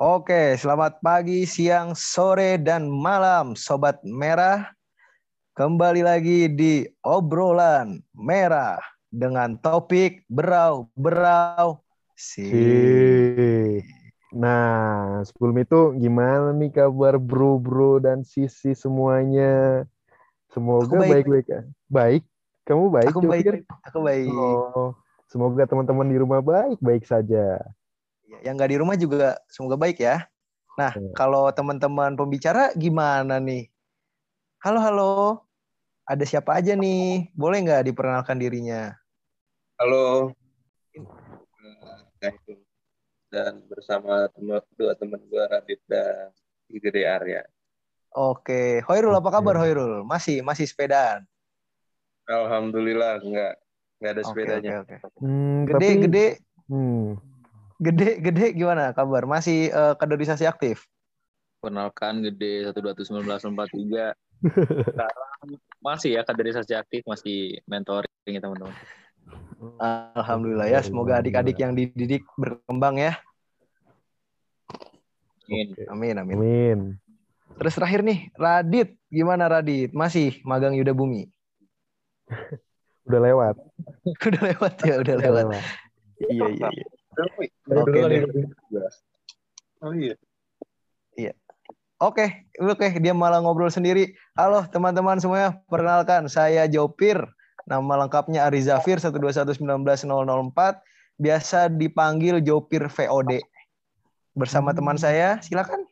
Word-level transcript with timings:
Oke, 0.00 0.56
selamat 0.56 1.04
pagi, 1.04 1.44
siang, 1.44 1.92
sore, 1.92 2.56
dan 2.56 2.88
malam, 2.88 3.52
Sobat 3.52 4.00
Merah. 4.00 4.72
Kembali 5.52 6.00
lagi 6.00 6.48
di 6.48 6.88
obrolan 7.04 8.00
merah 8.16 8.80
dengan 9.12 9.60
topik 9.60 10.24
berau-berau 10.24 11.84
si. 12.16 12.48
Nah, 14.32 15.20
sebelum 15.28 15.60
itu 15.60 15.92
gimana 16.00 16.56
nih 16.56 16.80
kabar 16.80 17.20
bro-bro 17.20 18.00
dan 18.00 18.24
sisi 18.24 18.72
semuanya? 18.72 19.84
Semoga 20.48 20.96
baik-baik 20.96 21.44
baik, 21.44 21.46
baik. 21.92 22.22
Kamu 22.64 22.88
baik? 22.88 23.12
Aku 23.12 23.20
baik. 23.28 23.44
Aku 23.92 23.98
baik. 24.00 24.32
Oh, 24.32 24.96
semoga 25.28 25.68
teman-teman 25.68 26.08
di 26.08 26.16
rumah 26.16 26.40
baik-baik 26.40 27.04
saja. 27.04 27.60
Ya, 28.30 28.38
yang 28.46 28.54
nggak 28.54 28.70
di 28.70 28.78
rumah 28.78 28.94
juga 28.94 29.42
semoga 29.50 29.74
baik 29.74 29.98
ya. 29.98 30.30
Nah, 30.78 30.94
ya. 30.94 31.10
kalau 31.18 31.50
teman-teman 31.50 32.14
pembicara 32.14 32.70
gimana 32.78 33.42
nih? 33.42 33.66
Halo, 34.62 34.78
halo 34.78 35.10
ada 36.06 36.22
siapa 36.22 36.62
aja 36.62 36.78
nih? 36.78 37.34
Boleh 37.34 37.58
nggak 37.66 37.90
diperkenalkan 37.90 38.38
dirinya? 38.38 38.94
Halo, 39.82 40.30
dan 43.34 43.66
bersama 43.66 44.30
teman 44.30 44.62
dua 44.78 44.94
teman 44.94 45.18
gue 45.26 45.44
Radit 45.50 45.82
dan 45.90 46.30
Igede 46.70 47.02
Arya. 47.10 47.42
Oke, 48.14 48.78
Hoirul 48.86 49.14
apa 49.14 49.42
kabar 49.42 49.58
Hoirul? 49.58 50.06
Masih 50.06 50.46
masih 50.46 50.70
sepedaan? 50.70 51.26
Alhamdulillah 52.30 53.22
enggak 53.26 53.58
enggak 53.98 54.12
ada 54.14 54.22
sepedanya. 54.22 54.70
Oke, 54.82 54.94
oke, 54.94 54.94
oke. 55.02 55.18
Hmm, 55.18 55.66
gede 55.66 55.88
tapi, 55.90 56.02
gede. 56.06 56.26
Hmm. 56.70 57.29
Gede 57.80 58.20
gede 58.20 58.52
gimana 58.52 58.92
kabar? 58.92 59.24
Masih 59.24 59.72
uh, 59.72 59.96
kaderisasi 59.96 60.44
aktif? 60.44 60.84
Kenalkan 61.64 62.20
gede 62.20 62.68
satu 62.68 62.84
dua 62.84 62.92
sembilan 62.92 63.24
belas 63.24 63.42
empat 63.48 63.68
tiga. 63.72 64.06
Sekarang 64.92 65.32
masih 65.80 66.20
ya 66.20 66.22
kaderisasi 66.28 66.76
aktif, 66.76 67.00
masih 67.08 67.56
mentoring 67.64 68.36
ya 68.36 68.40
teman-teman. 68.44 68.76
Alhamdulillah 70.12 70.68
ya, 70.68 70.84
semoga 70.84 71.24
adik-adik 71.24 71.56
yang 71.56 71.72
dididik 71.72 72.20
berkembang 72.36 73.00
ya. 73.00 73.16
Amin. 75.48 75.68
Amin, 75.88 76.14
amin. 76.20 76.36
Amin. 76.36 76.80
Terus 77.56 77.76
terakhir 77.80 78.04
nih, 78.04 78.28
Radit. 78.36 78.92
Gimana 79.08 79.48
Radit? 79.48 79.96
Masih 79.96 80.36
magang 80.44 80.76
Yuda 80.76 80.92
Bumi? 80.92 81.28
udah 83.08 83.20
lewat. 83.24 83.56
udah 84.28 84.42
lewat 84.52 84.74
ya, 84.84 84.94
udah 85.00 85.16
lewat. 85.16 85.44
iya, 86.28 86.46
iya, 86.52 86.68
iya. 86.76 86.99
Oke 87.18 88.00
deh. 88.06 88.22
Oh 89.82 89.90
iya. 89.96 90.14
Iya. 91.18 91.32
Oke, 92.00 92.48
oke 92.56 92.86
dia 93.02 93.12
malah 93.12 93.42
ngobrol 93.42 93.68
sendiri. 93.68 94.14
Halo 94.38 94.64
teman-teman 94.70 95.18
semuanya, 95.18 95.58
perkenalkan 95.68 96.30
saya 96.30 96.64
Jopir. 96.70 97.18
Nama 97.68 98.06
lengkapnya 98.06 98.48
Ari 98.48 98.64
Zafir 98.64 98.96
12191004, 98.98 100.80
biasa 101.20 101.68
dipanggil 101.68 102.40
Jopir 102.40 102.88
VOD. 102.88 103.44
Bersama 104.32 104.72
teman 104.72 104.96
hmm. 104.96 105.04
saya, 105.04 105.28
silakan. 105.44 105.84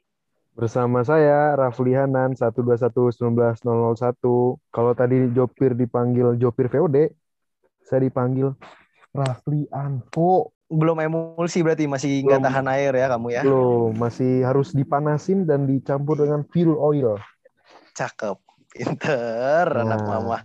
Bersama 0.58 1.04
saya 1.06 1.54
Rafli 1.54 1.94
Hanan 1.94 2.34
1211901. 2.34 3.62
Kalau 4.74 4.92
tadi 4.96 5.30
Jopir 5.36 5.76
dipanggil 5.76 6.34
Jopir 6.40 6.66
VOD, 6.72 7.12
saya 7.84 8.00
dipanggil 8.02 8.56
Rafli 9.12 9.68
Anfo 9.70 10.57
belum 10.68 11.00
emulsi 11.00 11.64
berarti 11.64 11.88
masih 11.88 12.28
nggak 12.28 12.44
tahan 12.44 12.68
air 12.76 12.92
ya 12.92 13.06
kamu 13.08 13.28
ya? 13.32 13.42
Belum, 13.42 13.96
masih 13.96 14.44
harus 14.44 14.76
dipanasin 14.76 15.48
dan 15.48 15.64
dicampur 15.64 16.20
dengan 16.20 16.44
fuel 16.52 16.76
oil. 16.76 17.16
Cakep, 17.96 18.36
pinter 18.76 19.64
nah. 19.64 19.84
anak 19.88 20.00
mama. 20.04 20.38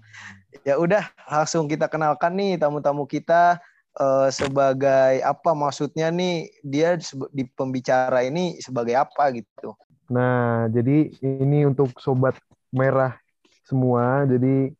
Ya 0.63 0.79
udah, 0.79 1.11
langsung 1.27 1.67
kita 1.67 1.91
kenalkan 1.91 2.39
nih 2.39 2.55
tamu-tamu 2.55 3.03
kita 3.03 3.59
uh, 3.99 4.31
sebagai 4.31 5.19
apa 5.21 5.51
maksudnya 5.51 6.07
nih 6.07 6.47
dia 6.63 6.95
di 7.35 7.43
pembicara 7.43 8.23
ini 8.23 8.57
sebagai 8.63 8.95
apa 8.95 9.27
gitu. 9.35 9.75
Nah, 10.07 10.71
jadi 10.71 11.11
ini 11.19 11.67
untuk 11.67 11.91
sobat 11.99 12.39
merah 12.71 13.19
semua. 13.67 14.23
Jadi 14.23 14.71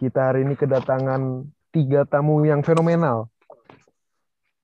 kita 0.00 0.32
hari 0.32 0.44
ini 0.48 0.54
kedatangan 0.56 1.44
tiga 1.72 2.08
tamu 2.08 2.40
yang 2.48 2.64
fenomenal. 2.64 3.28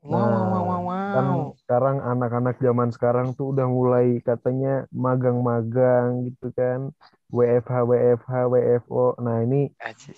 Wow, 0.02 0.18
nah, 0.18 0.42
wow, 0.50 0.62
wow, 0.66 0.82
wow. 0.82 1.14
Kan 1.14 1.26
sekarang 1.62 1.96
anak-anak 2.02 2.56
zaman 2.58 2.90
sekarang 2.90 3.28
tuh 3.38 3.54
udah 3.54 3.70
mulai 3.70 4.18
katanya 4.18 4.90
magang-magang 4.90 6.26
gitu 6.26 6.50
kan. 6.58 6.90
WFH, 7.30 7.86
WFH, 7.86 8.32
WFO. 8.50 9.14
Nah 9.22 9.46
ini 9.46 9.70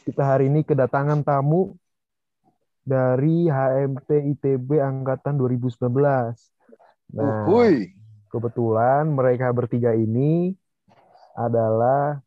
kita 0.08 0.24
hari 0.24 0.48
ini 0.48 0.64
kedatangan 0.64 1.20
tamu 1.20 1.76
dari 2.80 3.52
HMT 3.52 4.08
ITB 4.36 4.80
angkatan 4.80 5.36
2019. 5.36 5.76
Nah, 7.12 7.44
Uhuy. 7.44 7.92
kebetulan 8.32 9.04
mereka 9.12 9.52
bertiga 9.52 9.92
ini 9.92 10.56
adalah 11.36 12.24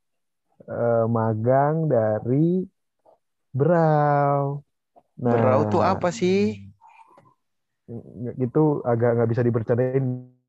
uh, 0.69 1.05
magang 1.09 1.89
dari 1.89 2.69
Berau. 3.49 4.61
Nah, 5.17 5.33
Berau 5.33 5.61
tuh 5.65 5.81
apa 5.81 6.13
sih? 6.13 6.66
Itu 8.35 8.63
agak 8.83 9.09
nggak 9.15 9.29
bisa 9.31 9.41
dibercandain 9.43 10.05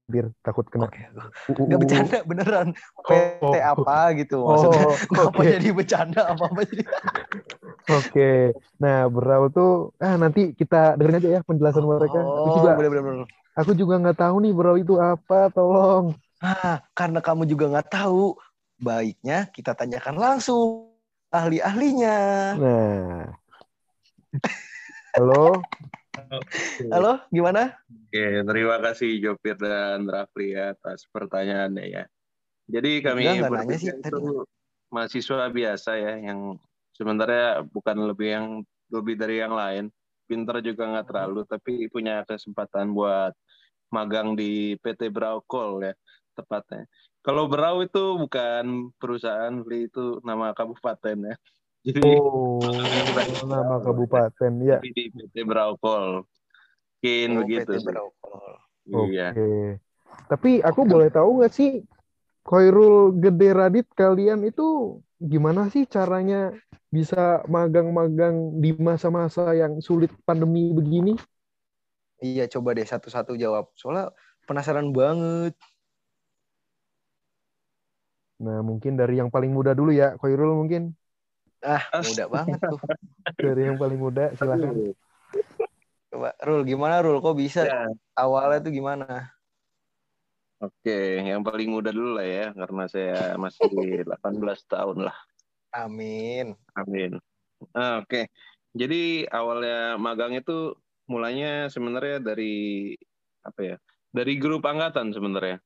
biar 0.08 0.32
takut 0.40 0.64
kena. 0.72 0.88
Okay. 0.88 1.04
Nggak 1.52 1.78
bercanda 1.84 2.18
beneran. 2.24 2.68
PT 3.04 3.44
oh, 3.44 3.52
apa 3.60 3.98
gitu 4.16 4.36
maksudnya. 4.40 4.84
Oh, 4.88 4.96
Kenapa 5.12 5.40
okay. 5.44 5.50
jadi 5.60 5.68
bercanda 5.76 6.20
apa 6.32 6.44
apa 6.48 6.60
jadi. 6.64 6.84
Oke. 6.88 8.08
Okay. 8.08 8.40
Nah, 8.80 9.06
Berau 9.12 9.52
tuh 9.52 9.92
ah 10.00 10.16
nanti 10.16 10.56
kita 10.56 10.96
dengerin 10.96 11.20
aja 11.20 11.28
ya 11.38 11.40
penjelasan 11.44 11.84
oh, 11.84 11.88
mereka. 11.92 12.20
Aku 12.24 12.48
juga 12.56 12.70
bener, 12.74 12.90
bener, 12.90 13.04
bener. 13.04 13.28
Aku 13.58 13.72
juga 13.76 13.94
nggak 14.00 14.18
tahu 14.18 14.36
nih 14.42 14.52
Berau 14.56 14.76
itu 14.80 14.94
apa, 14.96 15.52
tolong. 15.52 16.16
Ah, 16.40 16.80
karena 16.94 17.20
kamu 17.20 17.50
juga 17.50 17.66
nggak 17.68 17.90
tahu, 17.90 18.38
baiknya 18.78 19.50
kita 19.50 19.74
tanyakan 19.74 20.16
langsung 20.16 20.94
ahli-ahlinya. 21.34 22.18
Nah. 22.56 23.24
Halo, 25.18 25.58
Halo, 26.92 27.22
gimana? 27.30 27.78
Oke, 27.88 28.26
terima 28.44 28.76
kasih 28.82 29.10
Jopir 29.22 29.56
dan 29.56 30.04
Rafli 30.08 30.56
atas 30.56 31.06
pertanyaannya 31.10 31.84
ya. 31.88 32.04
Jadi 32.68 33.00
kami 33.00 33.40
bertiga 33.44 33.96
itu 33.96 34.44
mahasiswa 34.92 35.48
biasa 35.48 35.90
ya, 35.96 36.14
yang 36.20 36.60
sebenarnya 36.92 37.64
bukan 37.68 37.96
lebih 38.08 38.28
yang 38.28 38.46
lebih 38.92 39.14
dari 39.16 39.40
yang 39.40 39.54
lain. 39.56 39.88
Pinter 40.28 40.60
juga 40.60 40.84
nggak 40.84 41.06
terlalu, 41.08 41.40
tapi 41.48 41.88
punya 41.88 42.20
kesempatan 42.28 42.92
buat 42.92 43.32
magang 43.88 44.36
di 44.36 44.76
PT 44.76 45.08
Braukol 45.08 45.88
ya, 45.88 45.94
tepatnya. 46.36 46.84
Kalau 47.24 47.48
Brau 47.48 47.80
itu 47.80 48.20
bukan 48.20 48.92
perusahaan, 49.00 49.52
itu 49.72 50.20
nama 50.20 50.52
kabupaten 50.52 51.32
ya. 51.32 51.36
Jadi 51.86 52.00
oh, 52.18 52.58
nama 53.50 53.78
kabupaten 53.78 54.52
ya. 54.62 54.78
Di 54.82 54.90
PT 55.14 55.46
Braukol. 55.46 56.26
Mungkin 56.98 57.28
oh, 57.30 57.36
begitu. 57.46 57.70
PT 57.78 57.86
Braukol. 57.86 58.52
Iya. 58.88 59.28
Oke. 59.36 59.78
Tapi 60.28 60.50
aku 60.60 60.80
boleh 60.84 61.08
tahu 61.08 61.40
nggak 61.40 61.52
sih 61.54 61.84
Koirul 62.42 63.20
Gede 63.20 63.50
Radit 63.52 63.88
kalian 63.92 64.40
itu 64.48 64.98
gimana 65.20 65.68
sih 65.68 65.84
caranya 65.84 66.54
bisa 66.88 67.44
magang-magang 67.44 68.56
di 68.56 68.72
masa-masa 68.72 69.52
yang 69.52 69.76
sulit 69.84 70.08
pandemi 70.24 70.72
begini? 70.72 71.12
Iya, 72.18 72.48
coba 72.48 72.74
deh 72.74 72.88
satu-satu 72.88 73.36
jawab. 73.36 73.68
Soalnya 73.76 74.10
penasaran 74.48 74.90
banget. 74.90 75.54
Nah, 78.40 78.64
mungkin 78.64 78.96
dari 78.96 79.20
yang 79.20 79.28
paling 79.28 79.52
muda 79.52 79.76
dulu 79.76 79.92
ya, 79.92 80.16
Koirul 80.16 80.56
mungkin. 80.56 80.96
Ah, 81.62 81.82
muda 82.02 82.24
banget 82.30 82.58
tuh. 82.62 82.78
Dari 83.42 83.62
yang 83.66 83.78
paling 83.78 83.98
muda, 83.98 84.30
silahkan. 84.38 84.94
Coba, 86.08 86.30
Rul, 86.40 86.62
gimana 86.64 87.02
Rul? 87.02 87.18
Kok 87.20 87.36
bisa? 87.36 87.66
Ya. 87.66 87.90
Awalnya 88.14 88.64
tuh 88.64 88.72
gimana? 88.72 89.34
Oke, 90.58 91.22
yang 91.22 91.46
paling 91.46 91.70
muda 91.70 91.94
dulu 91.94 92.18
lah 92.18 92.26
ya, 92.26 92.46
karena 92.50 92.84
saya 92.90 93.38
masih 93.38 93.62
18 94.10 94.58
tahun 94.66 95.06
lah. 95.06 95.16
Amin. 95.70 96.58
Amin. 96.74 97.22
Ah, 97.74 98.02
Oke, 98.02 98.26
jadi 98.74 99.26
awalnya 99.30 99.98
magang 99.98 100.34
itu 100.34 100.74
mulanya 101.06 101.70
sebenarnya 101.70 102.18
dari 102.18 102.94
apa 103.46 103.60
ya? 103.62 103.76
Dari 104.10 104.34
grup 104.40 104.66
angkatan 104.66 105.14
sebenarnya. 105.14 105.62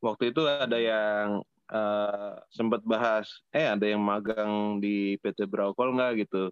Waktu 0.00 0.32
itu 0.32 0.44
ada 0.48 0.78
yang 0.78 1.44
uh, 1.70 2.36
sempat 2.52 2.82
bahas, 2.84 3.30
eh 3.54 3.64
ada 3.64 3.84
yang 3.84 4.02
magang 4.02 4.82
di 4.82 5.16
PT 5.20 5.46
Braukol 5.48 5.94
nggak 5.94 6.26
gitu. 6.26 6.50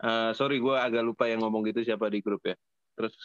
Uh, 0.00 0.30
sorry, 0.36 0.60
gue 0.60 0.76
agak 0.76 1.02
lupa 1.04 1.24
yang 1.24 1.40
ngomong 1.40 1.64
gitu 1.68 1.80
siapa 1.84 2.12
di 2.12 2.20
grup 2.20 2.44
ya. 2.44 2.56
Terus 2.96 3.16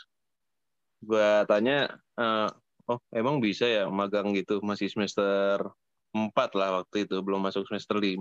gue 1.03 1.29
tanya, 1.47 1.99
uh, 2.15 2.47
oh 2.91 2.99
emang 3.15 3.39
bisa 3.39 3.63
ya 3.67 3.88
magang 3.88 4.35
gitu 4.35 4.59
masih 4.59 4.91
semester 4.91 5.71
4 6.11 6.59
lah 6.59 6.83
waktu 6.83 7.07
itu 7.07 7.23
belum 7.23 7.39
masuk 7.39 7.63
semester 7.69 7.95
5 7.95 8.19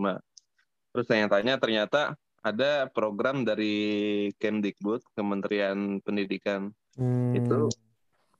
terus 0.90 1.06
tanya-tanya 1.06 1.58
ternyata 1.58 2.14
ada 2.40 2.88
program 2.90 3.44
dari 3.44 4.30
Kemdikbud 4.38 5.04
Kementerian 5.12 6.00
Pendidikan 6.00 6.72
hmm. 6.96 7.36
itu 7.36 7.68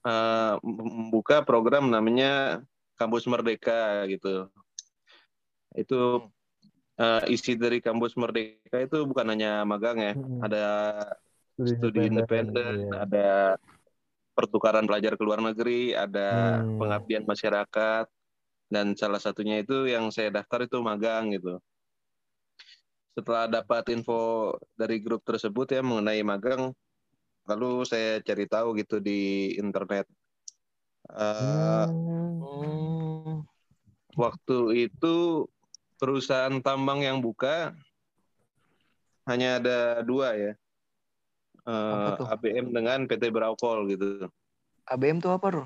uh, 0.07 0.55
membuka 0.63 1.43
program 1.43 1.91
namanya 1.91 2.63
Kampus 3.01 3.25
Merdeka 3.25 4.05
gitu 4.05 4.45
itu 5.73 6.29
uh, 7.01 7.23
isi 7.25 7.57
dari 7.57 7.81
Kampus 7.81 8.13
Merdeka 8.13 8.77
itu 8.77 9.01
bukan 9.09 9.25
hanya 9.33 9.65
magang 9.65 9.97
ya 9.97 10.13
hmm. 10.13 10.45
ada 10.45 10.65
studi 11.61 12.09
independen, 12.09 12.89
iya. 12.89 13.05
ada 13.05 13.29
pertukaran 14.33 14.87
pelajar 14.87 15.13
ke 15.19 15.23
luar 15.23 15.43
negeri, 15.43 15.93
ada 15.93 16.61
hmm. 16.61 16.79
pengabdian 16.79 17.23
masyarakat, 17.27 18.05
dan 18.71 18.95
salah 18.95 19.19
satunya 19.21 19.61
itu 19.61 19.85
yang 19.85 20.09
saya 20.09 20.31
daftar 20.31 20.65
itu 20.65 20.79
magang 20.79 21.35
gitu. 21.35 21.59
Setelah 23.11 23.51
dapat 23.51 23.91
info 23.91 24.55
dari 24.79 25.03
grup 25.03 25.21
tersebut 25.27 25.67
ya 25.75 25.83
mengenai 25.83 26.23
magang, 26.23 26.71
lalu 27.45 27.83
saya 27.83 28.23
cari 28.23 28.47
tahu 28.47 28.79
gitu 28.79 29.03
di 29.03 29.53
internet. 29.59 30.07
Uh, 31.11 31.85
hmm. 31.91 32.90
Waktu 34.17 34.89
itu 34.91 35.47
perusahaan 36.01 36.57
tambang 36.59 37.05
yang 37.05 37.21
buka 37.21 37.75
hanya 39.29 39.61
ada 39.61 40.01
dua 40.01 40.33
ya 40.33 40.53
uh, 41.65 42.17
eh, 42.17 42.33
ABM 42.33 42.73
dengan 42.73 43.05
PT 43.05 43.29
Braukol 43.29 43.89
gitu. 43.91 44.27
ABM 44.89 45.21
tuh 45.21 45.31
apa, 45.33 45.47
Bro? 45.47 45.65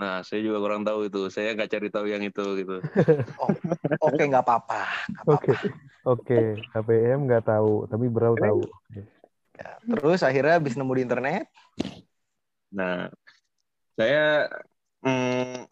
Nah, 0.00 0.24
saya 0.26 0.42
juga 0.42 0.58
kurang 0.58 0.82
tahu 0.82 1.06
itu. 1.06 1.30
Saya 1.30 1.54
nggak 1.54 1.70
cari 1.70 1.88
tahu 1.92 2.06
yang 2.10 2.24
itu 2.24 2.44
gitu. 2.58 2.76
oh, 3.42 3.52
Oke, 4.02 4.18
okay, 4.18 4.24
nggak 4.26 4.44
apa-apa. 4.44 4.82
Oke, 5.28 5.54
oke. 6.02 6.40
ABM 6.74 7.28
nggak 7.28 7.46
tahu, 7.46 7.86
tapi 7.86 8.06
Brau 8.10 8.34
tahu. 8.34 8.66
Ya, 9.52 9.78
terus 9.84 10.20
akhirnya 10.24 10.58
habis 10.58 10.74
nemu 10.74 10.92
di 10.96 11.02
internet. 11.04 11.46
Nah, 12.72 13.12
saya 13.94 14.48
hmm, 15.04 15.68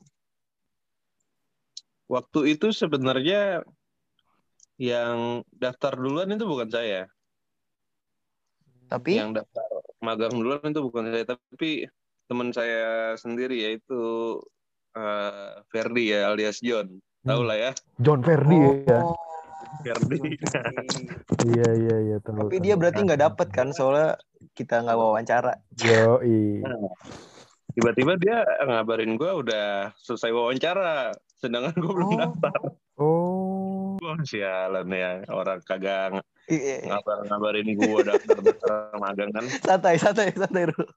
waktu 2.11 2.59
itu 2.59 2.75
sebenarnya 2.75 3.63
yang 4.83 5.47
daftar 5.55 5.95
duluan 5.95 6.35
itu 6.35 6.43
bukan 6.43 6.67
saya. 6.67 7.07
Tapi 8.91 9.23
yang 9.23 9.31
daftar 9.31 9.71
magang 10.03 10.35
duluan 10.35 10.75
itu 10.75 10.83
bukan 10.83 11.15
saya, 11.15 11.25
tapi 11.31 11.87
teman 12.27 12.51
saya 12.51 13.15
sendiri 13.15 13.63
yaitu 13.63 14.03
uh, 14.99 15.63
Ferdi 15.71 16.11
ya 16.11 16.35
alias 16.35 16.59
John. 16.59 16.99
Tahu 17.23 17.43
lah 17.47 17.71
ya. 17.71 17.73
John 18.03 18.27
Ferdi 18.27 18.59
oh. 18.59 18.75
ya. 18.83 19.01
Ferdi. 19.87 20.35
iya 21.55 21.71
iya 21.79 21.97
iya 22.11 22.17
tahu. 22.19 22.51
Tapi 22.51 22.59
dia 22.59 22.75
berarti 22.75 23.07
nggak 23.07 23.23
dapet 23.23 23.49
kan 23.55 23.71
soalnya 23.71 24.19
kita 24.59 24.83
nggak 24.83 24.99
wawancara. 24.99 25.55
Yo 25.79 26.19
i. 26.27 26.65
Tiba-tiba 27.71 28.19
dia 28.19 28.43
ngabarin 28.67 29.15
gue 29.15 29.31
udah 29.31 29.95
selesai 29.95 30.35
wawancara, 30.35 31.15
sedangkan 31.41 31.75
gue 31.75 31.93
belum 31.93 32.09
oh. 32.09 32.19
daftar. 32.21 32.61
Oh. 33.01 33.97
Wah 34.01 34.21
sialan 34.25 34.89
ya 34.93 35.25
orang 35.33 35.61
kagak 35.65 36.21
Iya. 36.51 36.83
Ngabar 36.83 37.19
ngabarin 37.31 37.69
gue 37.79 38.01
daftar 38.03 38.39
daftar 38.43 38.73
magang 38.99 39.31
kan. 39.31 39.45
Santai 39.63 39.97
santai 40.03 40.35
santai 40.35 40.67
Rul. 40.67 40.89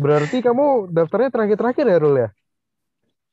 Berarti 0.00 0.40
kamu 0.40 0.88
daftarnya 0.88 1.28
terakhir-terakhir 1.28 1.84
ya 1.84 1.98
Rul 2.00 2.16
ya? 2.16 2.28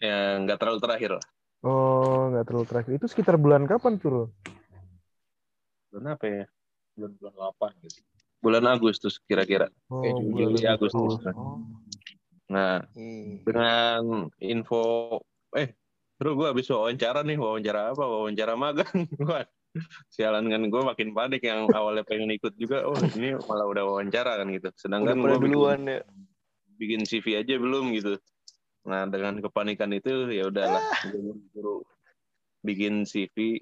Ya 0.04 0.20
nggak 0.44 0.60
terlalu 0.60 0.80
terakhir 0.84 1.10
lah. 1.16 1.26
Oh 1.64 2.28
nggak 2.36 2.46
terlalu 2.52 2.66
terakhir. 2.68 2.92
Itu 3.00 3.06
sekitar 3.08 3.40
bulan 3.40 3.64
kapan 3.64 3.96
tuh 3.96 4.10
Rul? 4.12 4.28
Bulan 5.88 6.20
apa 6.20 6.26
ya? 6.28 6.46
Bulan 7.00 7.12
bulan 7.16 7.34
delapan 7.40 7.72
gitu. 7.80 8.00
Bulan 8.38 8.64
Agustus 8.68 9.14
kira-kira. 9.24 9.72
Oh, 9.88 10.04
Kayak 10.04 10.16
Juli 10.36 10.66
Agustus. 10.68 11.14
Oh. 11.32 11.64
Nah, 12.52 12.84
hmm. 12.92 13.44
dengan 13.44 14.28
info 14.44 15.20
eh 15.56 15.76
Bro, 16.18 16.34
gue 16.34 16.48
habis 16.50 16.66
wawancara 16.74 17.22
nih, 17.22 17.38
wawancara 17.38 17.94
apa? 17.94 18.02
Wawancara 18.02 18.58
magang. 18.58 19.06
sialan 20.14 20.50
kan 20.50 20.62
gue 20.66 20.82
makin 20.82 21.14
panik 21.14 21.46
yang 21.46 21.70
awalnya 21.70 22.02
pengen 22.02 22.34
ikut 22.34 22.58
juga. 22.58 22.82
Oh 22.90 22.98
ini 22.98 23.38
malah 23.46 23.70
udah 23.70 23.84
wawancara 23.86 24.42
kan 24.42 24.50
gitu. 24.50 24.74
Sedangkan 24.74 25.22
gue 25.22 25.38
duluan 25.38 25.86
bikin, 25.86 25.94
ya. 25.94 26.02
bikin 26.82 27.02
CV 27.06 27.26
aja 27.38 27.54
belum 27.62 27.94
gitu. 27.94 28.18
Nah 28.90 29.06
dengan 29.06 29.38
kepanikan 29.38 29.94
itu 29.94 30.34
ya 30.34 30.50
udahlah. 30.50 30.82
Ah. 30.82 31.02
gue 31.14 31.86
bikin 32.66 33.06
CV 33.06 33.62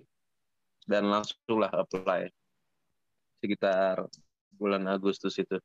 dan 0.88 1.12
langsung 1.12 1.60
lah 1.60 1.76
apply 1.76 2.32
sekitar 3.44 4.08
bulan 4.56 4.88
Agustus 4.88 5.36
itu. 5.36 5.60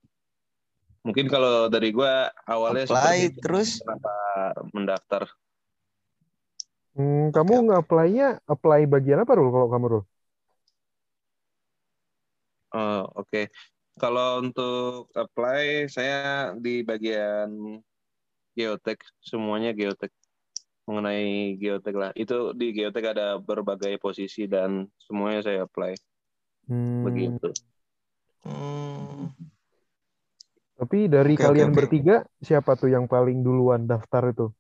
Mungkin 1.06 1.30
kalau 1.30 1.70
dari 1.70 1.94
gue 1.94 2.12
awalnya 2.44 2.84
apply 2.84 3.32
terus? 3.40 3.80
kenapa 3.80 4.12
mendaftar 4.74 5.24
Hmm, 7.00 7.32
kamu 7.32 7.72
nge-apply-nya 7.72 8.44
apply 8.44 8.84
bagian 8.84 9.24
apa, 9.24 9.32
Rul, 9.32 9.48
kalau 9.48 9.68
kamu, 9.72 9.86
Rul? 9.88 10.04
Oh, 12.76 13.08
oke. 13.16 13.24
Okay. 13.24 13.44
Kalau 13.96 14.44
untuk 14.44 15.08
apply, 15.16 15.88
saya 15.88 16.52
di 16.60 16.84
bagian 16.84 17.80
geotek, 18.52 19.00
semuanya 19.24 19.72
geotek. 19.72 20.12
Mengenai 20.84 21.56
geotek 21.56 21.94
lah. 21.96 22.10
Itu 22.12 22.52
di 22.52 22.76
geotek 22.76 23.16
ada 23.16 23.40
berbagai 23.40 23.96
posisi 23.96 24.44
dan 24.44 24.84
semuanya 25.00 25.40
saya 25.40 25.64
apply. 25.64 25.96
Hmm. 26.68 27.04
Begitu. 27.08 27.48
Hmm. 28.44 29.32
Tapi 30.76 31.08
dari 31.08 31.36
okay, 31.36 31.44
kalian 31.48 31.70
okay, 31.72 31.76
bertiga, 31.76 32.16
siapa 32.40 32.76
tuh 32.76 32.92
yang 32.92 33.08
paling 33.08 33.40
duluan 33.40 33.88
daftar 33.88 34.32
itu? 34.32 34.52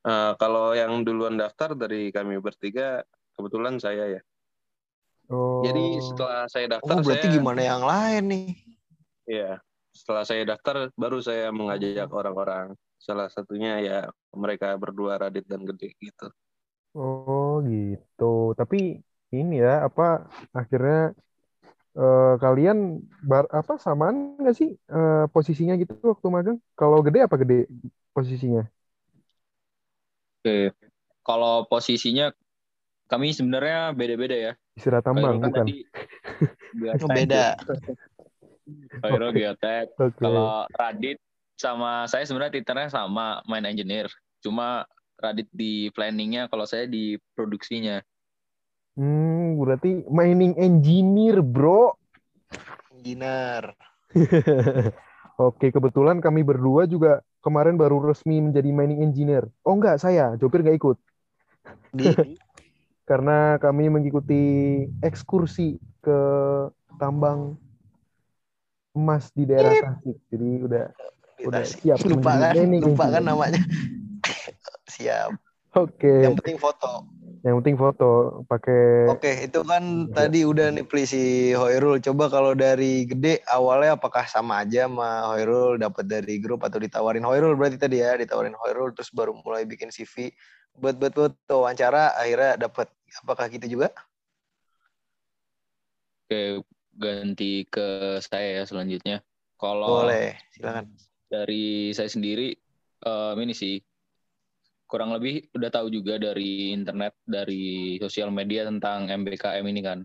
Uh, 0.00 0.32
kalau 0.40 0.72
yang 0.72 1.04
duluan 1.04 1.36
daftar 1.36 1.76
dari 1.76 2.08
kami 2.08 2.40
bertiga, 2.40 3.04
kebetulan 3.36 3.76
saya 3.76 4.16
ya. 4.16 4.20
Oh. 5.28 5.60
Jadi 5.60 6.00
setelah 6.00 6.48
saya 6.48 6.66
daftar, 6.78 6.94
oh 6.96 7.04
berarti 7.04 7.28
saya, 7.28 7.36
gimana 7.36 7.60
yang 7.60 7.82
lain 7.84 8.22
nih? 8.26 8.48
Iya, 9.28 9.50
setelah 9.92 10.24
saya 10.24 10.42
daftar 10.48 10.88
baru 10.96 11.20
saya 11.20 11.52
mengajak 11.52 12.08
orang-orang. 12.10 12.72
Salah 13.00 13.28
satunya 13.28 13.80
ya 13.80 13.98
mereka 14.32 14.72
berdua 14.80 15.20
Radit 15.20 15.44
dan 15.44 15.64
Gede 15.68 15.96
gitu. 16.00 16.28
Oh 16.96 17.60
gitu. 17.64 18.56
Tapi 18.56 18.98
ini 19.30 19.56
ya 19.62 19.86
apa 19.86 20.26
akhirnya 20.50 21.14
uh, 21.94 22.34
kalian 22.40 23.04
bar, 23.22 23.46
apa 23.52 23.78
samaan 23.78 24.34
nggak 24.40 24.56
sih 24.56 24.74
uh, 24.90 25.30
posisinya 25.30 25.78
gitu 25.78 25.94
waktu 26.02 26.26
magang? 26.32 26.58
Kalau 26.74 27.04
Gede 27.06 27.24
apa 27.24 27.38
Gede 27.38 27.70
posisinya? 28.10 28.66
Oke, 30.40 30.72
kalau 31.20 31.68
posisinya 31.68 32.32
kami 33.12 33.36
sebenarnya 33.36 33.92
beda-beda 33.92 34.32
ya. 34.32 34.52
Istirahat 34.72 35.04
tambang 35.04 35.36
bukan? 35.36 35.52
Tadi, 35.52 35.84
oh, 36.96 37.10
beda. 37.12 37.60
Kairo 39.04 39.28
okay. 39.28 39.36
geotek. 39.36 39.86
Okay. 40.00 40.16
Kalau 40.16 40.64
Radit 40.72 41.20
sama 41.60 42.08
saya 42.08 42.24
sebenarnya 42.24 42.56
titernya 42.56 42.88
sama 42.88 43.44
main 43.44 43.68
engineer. 43.68 44.08
Cuma 44.40 44.88
Radit 45.20 45.52
di 45.52 45.92
planningnya, 45.92 46.48
kalau 46.48 46.64
saya 46.64 46.88
di 46.88 47.20
produksinya. 47.36 48.00
Hmm, 48.96 49.60
berarti 49.60 50.08
mining 50.08 50.56
engineer, 50.56 51.44
bro. 51.44 51.92
Engineer. 52.96 53.76
Oke, 55.36 55.68
kebetulan 55.68 56.24
kami 56.24 56.40
berdua 56.40 56.88
juga 56.88 57.20
kemarin 57.40 57.76
baru 57.76 58.00
resmi 58.04 58.40
menjadi 58.40 58.70
mining 58.70 59.04
engineer. 59.04 59.48
Oh 59.64 59.76
enggak, 59.76 60.00
saya, 60.00 60.36
Jopir 60.36 60.60
nggak 60.64 60.78
ikut. 60.78 60.96
Karena 63.10 63.58
kami 63.58 63.90
mengikuti 63.90 64.42
ekskursi 65.02 65.80
ke 66.00 66.20
tambang 67.00 67.58
emas 68.94 69.32
di 69.34 69.48
daerah 69.48 69.74
Tasik. 69.74 70.16
Jadi 70.30 70.50
udah 70.62 70.86
udah 71.40 71.62
siap 71.64 71.98
lupa 72.04 72.52
kan, 72.52 72.54
lupa 72.78 73.04
kan 73.08 73.22
namanya. 73.24 73.60
siap. 74.94 75.34
Oke. 75.74 75.96
Okay. 76.02 76.20
Yang 76.28 76.36
penting 76.44 76.58
foto. 76.60 77.19
Yang 77.40 77.54
penting 77.64 77.76
foto 77.80 78.10
pakai 78.44 79.08
Oke, 79.08 79.24
okay, 79.24 79.34
itu 79.48 79.64
kan 79.64 80.12
ya. 80.12 80.12
tadi 80.12 80.44
udah 80.44 80.76
nih 80.76 80.84
please 80.84 81.16
si 81.16 81.56
Hoirul. 81.56 81.96
Coba 82.04 82.28
kalau 82.28 82.52
dari 82.52 83.08
gede 83.08 83.40
awalnya 83.48 83.96
apakah 83.96 84.28
sama 84.28 84.60
aja 84.60 84.84
sama 84.84 85.24
Hoirul 85.32 85.80
dapat 85.80 86.04
dari 86.04 86.36
grup 86.36 86.60
atau 86.68 86.76
ditawarin 86.76 87.24
Hoirul 87.24 87.56
berarti 87.56 87.80
tadi 87.80 88.04
ya, 88.04 88.12
ditawarin 88.20 88.52
Hoirul 88.52 88.92
terus 88.92 89.08
baru 89.08 89.32
mulai 89.40 89.64
bikin 89.64 89.88
CV 89.88 90.28
buat 90.76 91.00
buat 91.00 91.12
buat 91.16 91.34
wawancara 91.48 92.14
akhirnya 92.20 92.60
dapat 92.60 92.92
apakah 93.24 93.48
gitu 93.48 93.80
juga? 93.80 93.88
Oke, 96.28 96.60
ganti 96.92 97.64
ke 97.66 98.20
saya 98.20 98.60
ya 98.60 98.64
selanjutnya. 98.68 99.24
Kalau 99.56 100.04
boleh, 100.04 100.36
silakan. 100.52 100.92
dari 101.32 101.92
saya 101.96 102.08
sendiri 102.12 102.52
um, 103.04 103.36
ini 103.40 103.56
sih 103.56 103.80
kurang 104.90 105.14
lebih 105.14 105.46
udah 105.54 105.70
tahu 105.70 105.86
juga 105.94 106.18
dari 106.18 106.74
internet 106.74 107.14
dari 107.22 107.94
sosial 108.02 108.34
media 108.34 108.66
tentang 108.66 109.06
MBKM 109.06 109.62
ini 109.62 109.80
kan. 109.86 110.02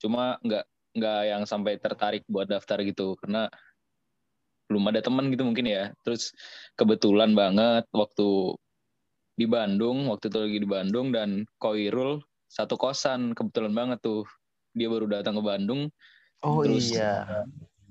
Cuma 0.00 0.40
nggak 0.40 0.64
nggak 0.96 1.20
yang 1.28 1.42
sampai 1.44 1.76
tertarik 1.76 2.24
buat 2.24 2.48
daftar 2.48 2.80
gitu 2.80 3.20
karena 3.20 3.52
belum 4.72 4.88
ada 4.88 5.04
teman 5.04 5.28
gitu 5.28 5.44
mungkin 5.44 5.68
ya. 5.68 5.92
Terus 6.00 6.32
kebetulan 6.80 7.36
banget 7.36 7.84
waktu 7.92 8.56
di 9.36 9.44
Bandung 9.44 10.08
waktu 10.08 10.32
itu 10.32 10.38
lagi 10.40 10.58
di 10.64 10.68
Bandung 10.68 11.12
dan 11.12 11.44
Koirul 11.60 12.24
satu 12.48 12.80
kosan 12.80 13.36
kebetulan 13.36 13.76
banget 13.76 14.00
tuh. 14.00 14.24
Dia 14.72 14.88
baru 14.88 15.06
datang 15.06 15.36
ke 15.36 15.44
Bandung. 15.44 15.92
Oh 16.40 16.64
terus 16.64 16.96
iya. 16.96 17.44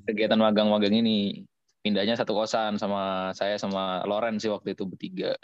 kegiatan 0.09 0.35
magang-magang 0.41 0.91
ini 0.97 1.45
pindahnya 1.85 2.17
satu 2.17 2.33
kosan 2.33 2.81
sama 2.81 3.31
saya 3.37 3.55
sama 3.61 4.01
Loren 4.09 4.41
sih 4.41 4.49
waktu 4.49 4.73
itu 4.73 4.83
bertiga 4.83 5.37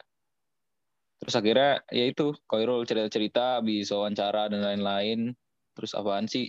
terus 1.19 1.35
akhirnya 1.35 1.83
ya 1.91 2.07
itu 2.07 2.31
Koirul 2.47 2.87
cerita-cerita 2.87 3.59
habis 3.59 3.91
wawancara 3.91 4.47
dan 4.47 4.63
lain-lain. 4.63 5.35
Terus 5.75 5.91
apaan 5.95 6.25
sih 6.25 6.47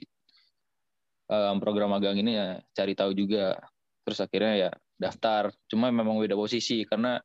um, 1.27 1.59
program 1.59 1.91
magang 1.91 2.19
ini 2.19 2.39
ya 2.39 2.63
cari 2.75 2.95
tahu 2.95 3.13
juga. 3.13 3.59
Terus 4.07 4.19
akhirnya 4.23 4.55
ya 4.57 4.71
daftar. 4.97 5.51
Cuma 5.67 5.91
memang 5.91 6.23
beda 6.23 6.39
posisi 6.39 6.87
karena 6.87 7.19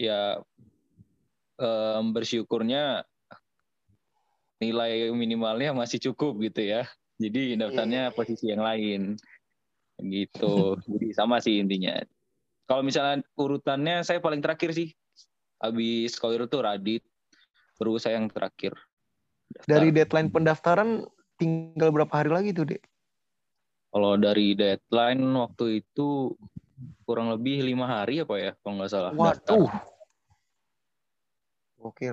ya 0.00 0.40
um, 1.60 2.16
bersyukurnya 2.16 3.04
nilai 4.58 5.12
minimalnya 5.14 5.76
masih 5.76 6.00
cukup 6.10 6.40
gitu 6.48 6.64
ya. 6.64 6.88
Jadi 7.20 7.60
daftarnya 7.60 8.08
yeah. 8.08 8.14
posisi 8.14 8.48
yang 8.48 8.64
lain. 8.64 9.20
Gitu. 9.98 10.78
Jadi 10.86 11.08
sama 11.12 11.42
sih 11.44 11.60
intinya. 11.60 11.98
Kalau 12.68 12.84
misalnya 12.84 13.24
urutannya 13.34 14.04
saya 14.04 14.20
paling 14.20 14.44
terakhir 14.44 14.76
sih 14.76 14.92
habis 15.58 16.14
Koir 16.18 16.46
itu 16.46 16.58
Radit, 16.58 17.04
baru 17.78 17.98
saya 17.98 18.18
yang 18.18 18.30
terakhir. 18.30 18.74
Daftar. 19.48 19.68
Dari 19.68 19.88
deadline 19.90 20.30
pendaftaran 20.30 20.88
tinggal 21.38 21.90
berapa 21.94 22.12
hari 22.12 22.30
lagi 22.30 22.50
tuh, 22.54 22.66
Dek? 22.68 22.82
Kalau 23.88 24.20
dari 24.20 24.52
deadline 24.52 25.24
waktu 25.34 25.80
itu 25.80 26.36
kurang 27.08 27.32
lebih 27.32 27.64
lima 27.64 27.88
hari 27.88 28.22
apa 28.22 28.34
ya, 28.36 28.52
kalau 28.60 28.74
nggak 28.78 28.90
salah. 28.92 29.10
Waduh. 29.16 29.70
Oke, 31.82 32.10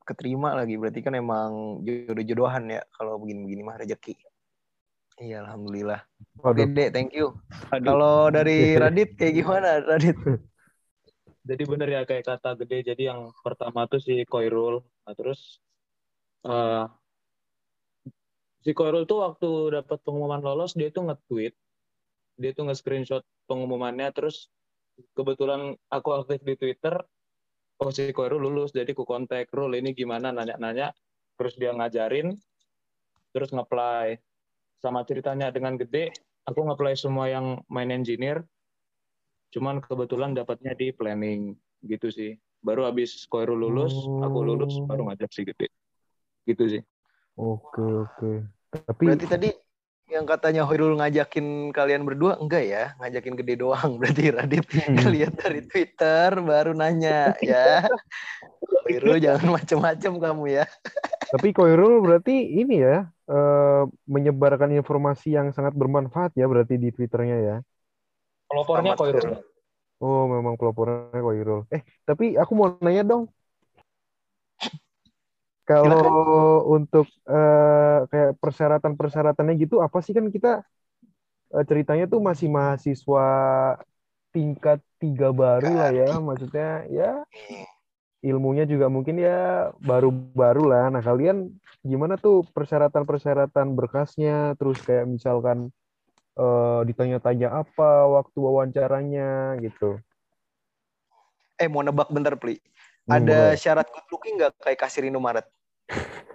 Keterima 0.00 0.56
lagi, 0.56 0.74
berarti 0.74 1.06
kan 1.06 1.14
emang 1.14 1.84
jodoh-jodohan 1.86 2.66
ya 2.66 2.82
kalau 2.90 3.20
begini-begini 3.20 3.62
mah 3.62 3.78
rezeki. 3.78 4.18
Iya, 5.20 5.44
alhamdulillah. 5.44 6.00
Oke, 6.40 6.64
Dek, 6.64 6.96
thank 6.96 7.12
you. 7.12 7.36
Kalau 7.68 8.32
dari 8.32 8.72
Radit 8.80 9.14
kayak 9.20 9.34
gimana, 9.44 9.84
Radit? 9.84 10.16
jadi 11.44 11.62
bener 11.64 11.88
ya 11.88 12.02
kayak 12.04 12.24
kata 12.26 12.56
gede 12.64 12.92
jadi 12.92 13.02
yang 13.14 13.32
pertama 13.40 13.88
tuh 13.88 14.00
si 14.00 14.24
Koirul 14.28 14.84
nah, 15.04 15.14
terus 15.16 15.60
uh, 16.44 16.88
si 18.60 18.70
Koirul 18.76 19.08
tuh 19.08 19.24
waktu 19.24 19.80
dapat 19.80 19.98
pengumuman 20.04 20.40
lolos 20.44 20.76
dia 20.76 20.92
tuh 20.92 21.08
nge-tweet. 21.08 21.56
Dia 22.40 22.52
tuh 22.56 22.68
nge-screenshot 22.68 23.24
pengumumannya 23.48 24.08
terus 24.12 24.48
kebetulan 25.16 25.76
aku 25.88 26.08
aktif 26.12 26.44
di 26.44 26.54
Twitter 26.60 27.00
oh 27.80 27.88
si 27.88 28.12
Koirul 28.12 28.44
lulus 28.44 28.76
jadi 28.76 28.92
ku 28.92 29.08
kontak 29.08 29.48
Rul 29.52 29.76
ini 29.76 29.96
gimana? 29.96 30.32
Nanya-nanya 30.32 30.92
terus 31.40 31.56
dia 31.56 31.72
ngajarin 31.72 32.36
terus 33.32 33.52
nge-apply. 33.52 34.20
Sama 34.80 35.04
ceritanya 35.04 35.52
dengan 35.52 35.76
gede 35.76 36.12
aku 36.44 36.64
nge-apply 36.64 36.94
semua 36.96 37.28
yang 37.28 37.60
main 37.68 37.88
engineer 37.92 38.44
Cuman 39.50 39.82
kebetulan 39.82 40.34
dapatnya 40.34 40.72
di 40.74 40.94
planning 40.94 41.54
gitu 41.82 42.10
sih. 42.10 42.38
Baru 42.60 42.84
habis 42.84 43.24
Koiru 43.26 43.56
lulus, 43.56 43.94
oh. 43.94 44.20
aku 44.20 44.38
lulus 44.44 44.76
baru 44.84 45.08
ngajak 45.10 45.30
sih 45.32 45.44
gede. 45.48 45.72
Gitu 46.44 46.78
sih. 46.78 46.82
Oke, 47.40 47.80
oke. 47.80 48.30
Tapi 48.70 49.04
Berarti 49.10 49.26
tadi 49.26 49.50
yang 50.10 50.26
katanya 50.26 50.66
Hoirul 50.66 50.98
ngajakin 50.98 51.70
kalian 51.70 52.02
berdua 52.02 52.34
enggak 52.42 52.66
ya 52.66 52.84
ngajakin 52.98 53.34
gede 53.38 53.54
doang 53.62 53.90
berarti 54.02 54.34
Radit 54.34 54.66
hmm. 54.66 55.06
lihat 55.06 55.38
dari 55.38 55.62
Twitter 55.62 56.28
baru 56.42 56.74
nanya 56.74 57.38
ya 57.38 57.86
Hoirul 58.90 59.22
jangan 59.22 59.54
macem-macem 59.54 60.18
kamu 60.18 60.44
ya 60.50 60.66
tapi 61.32 61.54
Koirul 61.54 62.02
berarti 62.02 62.58
ini 62.58 62.82
ya 62.82 63.06
uh, 63.30 63.86
menyebarkan 64.10 64.74
informasi 64.74 65.38
yang 65.38 65.54
sangat 65.54 65.78
bermanfaat 65.78 66.34
ya 66.34 66.50
berarti 66.50 66.74
di 66.74 66.90
Twitternya 66.90 67.38
ya 67.38 67.56
Pelopornya 68.50 68.98
Koirul. 68.98 69.38
Oh, 70.02 70.26
memang 70.26 70.58
pelopornya 70.58 71.14
Koirul. 71.14 71.70
Eh, 71.70 71.86
tapi 72.02 72.34
aku 72.34 72.52
mau 72.58 72.74
nanya 72.82 73.06
dong. 73.06 73.30
Kalau 75.70 76.66
untuk 76.66 77.06
uh, 77.30 78.02
kayak 78.10 78.34
persyaratan-persyaratannya 78.42 79.54
gitu, 79.54 79.78
apa 79.78 80.02
sih 80.02 80.10
kan 80.10 80.26
kita 80.26 80.66
uh, 81.54 81.64
ceritanya 81.68 82.10
tuh 82.10 82.18
masih 82.18 82.50
mahasiswa 82.50 83.28
tingkat 84.34 84.82
tiga 84.98 85.30
baru 85.30 85.70
lah 85.70 85.94
ya, 85.94 86.18
maksudnya 86.18 86.90
ya 86.90 87.22
ilmunya 88.20 88.68
juga 88.68 88.90
mungkin 88.92 89.22
ya 89.22 89.70
baru-baru 89.80 90.68
lah. 90.68 90.84
Nah 90.92 91.00
kalian 91.00 91.54
gimana 91.80 92.20
tuh 92.20 92.44
persyaratan-persyaratan 92.52 93.72
berkasnya, 93.72 94.58
terus 94.60 94.82
kayak 94.84 95.08
misalkan 95.08 95.72
uh, 96.36 96.80
ditanya-tanya 96.86 97.50
apa 97.50 98.06
waktu 98.06 98.38
wawancaranya 98.38 99.58
gitu. 99.64 99.98
Eh 101.58 101.66
mau 101.66 101.82
nebak 101.82 102.12
bentar 102.12 102.36
Pli. 102.38 102.58
Hmm, 103.08 103.22
Ada 103.22 103.54
hmm, 103.54 103.58
syarat 103.58 103.86
good 103.90 104.08
looking 104.12 104.34
nggak 104.38 104.52
kayak 104.60 104.78
kasir 104.78 105.02
Indomaret? 105.08 105.46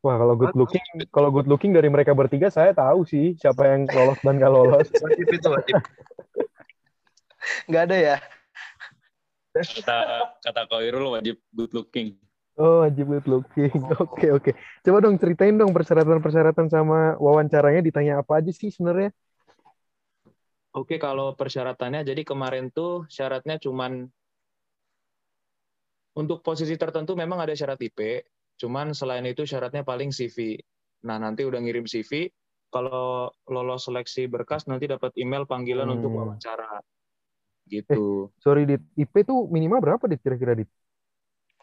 Wah 0.00 0.16
kalau 0.16 0.32
good 0.32 0.56
looking, 0.56 0.80
kalau 1.12 1.28
good 1.28 1.44
looking 1.44 1.76
dari 1.76 1.92
mereka 1.92 2.16
bertiga 2.16 2.48
saya 2.48 2.72
tahu 2.72 3.04
sih 3.04 3.36
siapa 3.36 3.68
yang 3.68 3.84
lolos 3.84 4.16
dan 4.24 4.40
nggak 4.40 4.52
lolos. 4.52 4.88
Wajib 5.04 5.28
itu 5.28 5.48
wajib. 5.52 5.76
Nggak 7.68 7.82
ada 7.84 7.96
ya? 8.00 8.16
Kata 9.52 9.96
kata 10.40 10.62
Koirul 10.72 11.20
wajib 11.20 11.36
good 11.52 11.72
looking. 11.76 12.16
Oh, 12.58 12.82
wajib 12.82 13.06
good 13.06 13.26
looking. 13.30 13.70
Oke, 14.02 14.26
okay, 14.26 14.30
oke. 14.34 14.42
Okay. 14.50 14.54
Coba 14.82 14.98
dong 15.00 15.16
ceritain 15.16 15.54
dong 15.54 15.70
persyaratan-persyaratan 15.70 16.66
sama 16.68 17.14
wawancaranya 17.16 17.80
ditanya 17.80 18.20
apa 18.20 18.42
aja 18.42 18.50
sih 18.50 18.68
sebenarnya? 18.68 19.14
Oke, 20.70 20.94
okay, 20.94 20.98
kalau 20.98 21.34
persyaratannya 21.34 22.06
jadi 22.06 22.22
kemarin 22.22 22.70
tuh 22.70 23.08
syaratnya 23.10 23.56
cuman 23.58 24.06
untuk 26.18 26.42
posisi 26.42 26.74
tertentu 26.74 27.14
memang 27.14 27.40
ada 27.40 27.54
syarat 27.54 27.80
IP, 27.80 28.22
cuman 28.60 28.92
selain 28.92 29.24
itu 29.24 29.46
syaratnya 29.46 29.86
paling 29.86 30.10
CV. 30.10 30.58
Nah, 31.06 31.16
nanti 31.16 31.48
udah 31.48 31.58
ngirim 31.62 31.88
CV, 31.88 32.28
kalau 32.70 33.30
lolos 33.50 33.88
seleksi 33.88 34.28
berkas 34.30 34.68
nanti 34.70 34.86
dapat 34.86 35.10
email 35.16 35.48
panggilan 35.48 35.88
hmm. 35.90 35.96
untuk 35.96 36.10
wawancara. 36.12 36.82
Gitu. 37.66 38.30
Eh, 38.30 38.42
sorry, 38.42 38.66
Dit. 38.66 38.82
IP 38.98 39.26
tuh 39.26 39.46
minimal 39.48 39.82
berapa, 39.82 40.04
Dit, 40.10 40.20
kira-kira, 40.22 40.58
Dit? 40.58 40.70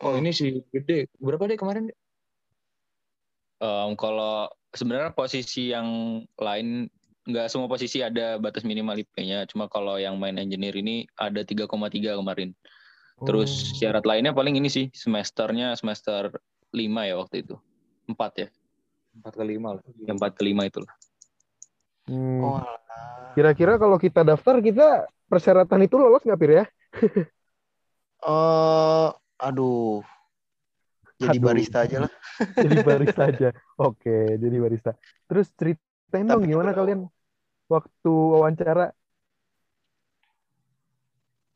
Oh 0.06 0.14
ini 0.14 0.30
sih 0.30 0.62
gede. 0.70 1.10
Berapa 1.18 1.50
deh 1.50 1.58
kemarin? 1.58 1.90
Um, 3.58 3.98
kalau 3.98 4.46
sebenarnya 4.70 5.10
posisi 5.18 5.74
yang 5.74 6.22
lain 6.38 6.86
nggak 7.28 7.50
semua 7.50 7.68
posisi 7.68 8.06
ada 8.06 8.38
batas 8.38 8.62
minimal 8.62 9.02
IP-nya. 9.02 9.50
Cuma 9.50 9.66
kalau 9.66 9.98
yang 9.98 10.16
main 10.22 10.38
engineer 10.38 10.78
ini 10.78 11.10
ada 11.18 11.42
3,3 11.42 11.68
kemarin. 12.14 12.54
Terus 13.26 13.50
oh. 13.50 13.82
syarat 13.82 14.06
lainnya 14.06 14.32
paling 14.32 14.56
ini 14.56 14.70
sih 14.70 14.86
semesternya 14.94 15.74
semester 15.74 16.30
5 16.72 17.10
ya 17.10 17.16
waktu 17.18 17.36
itu. 17.42 17.56
4 18.06 18.42
ya. 18.46 18.48
4 19.26 19.34
ke 19.34 19.44
5 19.44 19.76
lah. 19.76 19.84
Yang 20.06 20.18
4 20.22 20.38
ke 20.38 20.44
5 20.46 20.70
itu 20.70 20.80
lah. 20.86 20.94
Hmm. 22.08 22.42
Oh. 22.46 22.62
Kira-kira 23.34 23.76
kalau 23.82 23.98
kita 23.98 24.22
daftar 24.22 24.62
kita 24.62 25.10
persyaratan 25.28 25.84
itu 25.84 26.00
lolos 26.00 26.24
nggak 26.24 26.40
Pir 26.40 26.52
ya? 26.64 26.66
uh, 28.24 29.12
Aduh. 29.38 30.02
Jadi 31.18 31.38
Aduh. 31.42 31.46
barista 31.50 31.78
aja 31.86 31.98
lah. 32.06 32.12
jadi 32.64 32.76
barista 32.86 33.22
aja. 33.26 33.50
Oke, 33.82 34.38
jadi 34.38 34.58
barista. 34.62 34.92
Terus 35.26 35.50
ceritain 35.58 36.26
dong 36.30 36.46
gimana 36.46 36.74
kalian 36.74 37.10
waktu 37.70 38.12
wawancara? 38.14 38.94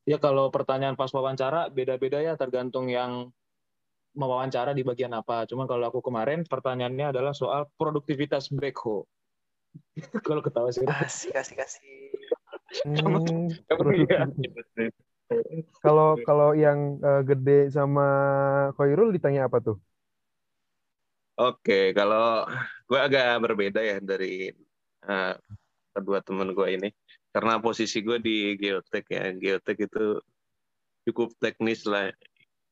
Ya 0.10 0.18
kalau 0.18 0.50
pertanyaan 0.50 0.98
pas 0.98 1.14
wawancara 1.14 1.70
beda-beda 1.70 2.18
ya 2.18 2.34
tergantung 2.34 2.90
yang 2.90 3.30
mewawancara 4.18 4.74
di 4.74 4.82
bagian 4.82 5.14
apa. 5.14 5.46
Cuma 5.46 5.70
kalau 5.70 5.88
aku 5.94 6.02
kemarin 6.02 6.44
pertanyaannya 6.44 7.14
adalah 7.14 7.38
soal 7.38 7.70
produktivitas 7.78 8.50
backhoe. 8.50 9.06
kalau 10.28 10.42
ketawa 10.42 10.74
sih. 10.74 10.84
Kasih, 10.84 11.30
kasih, 11.32 11.56
kasih. 11.56 11.86
Hmm, 12.88 13.52
kalau 15.80 16.20
kalau 16.24 16.50
yang 16.52 17.00
uh, 17.02 17.22
gede 17.24 17.72
sama 17.72 18.06
Koirul 18.76 19.16
ditanya 19.16 19.48
apa 19.48 19.64
tuh? 19.64 19.78
Oke, 21.40 21.96
kalau 21.96 22.46
gue 22.86 23.00
agak 23.00 23.40
berbeda 23.42 23.82
ya 23.82 23.98
dari 24.04 24.52
uh, 25.08 25.34
kedua 25.96 26.20
teman 26.22 26.52
gue 26.52 26.70
ini. 26.76 26.90
karena 27.32 27.64
posisi 27.64 28.04
gue 28.04 28.20
di 28.20 28.60
geotek 28.60 29.08
ya 29.08 29.32
geotek 29.32 29.88
itu 29.88 30.20
cukup 31.08 31.32
teknis 31.40 31.88
lah 31.88 32.12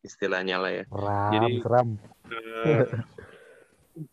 istilahnya 0.03 0.59
lah 0.59 0.71
ya 0.71 0.85
ram, 0.91 1.31
jadi 1.31 1.49
ram. 1.63 1.89
Uh, 2.27 2.83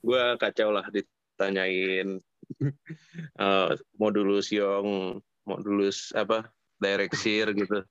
gue 0.06 0.24
kacau 0.38 0.70
lah 0.70 0.86
ditanyain 0.94 2.22
uh, 3.42 3.74
modulus 3.98 4.54
yang 4.54 5.18
modulus 5.42 6.14
apa 6.14 6.46
direksir 6.78 7.50
gitu 7.54 7.82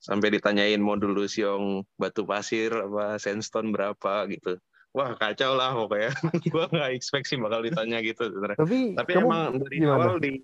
sampai 0.00 0.32
ditanyain 0.32 0.80
modulus 0.80 1.36
yang 1.36 1.84
batu 2.00 2.24
pasir 2.24 2.72
apa 2.72 3.20
sandstone 3.20 3.68
berapa 3.68 4.24
gitu. 4.32 4.56
Wah 4.96 5.14
kacau 5.14 5.54
lah 5.54 5.76
pokoknya. 5.76 6.10
Gue 6.52 6.64
nggak 6.66 6.90
expect 6.96 7.28
sih 7.28 7.36
bakal 7.36 7.60
ditanya 7.62 8.00
gitu 8.00 8.32
tapi 8.56 8.96
tapi 8.96 9.10
emang 9.20 9.60
dari 9.60 9.76
gimana? 9.84 9.94
awal 10.00 10.16
di 10.18 10.40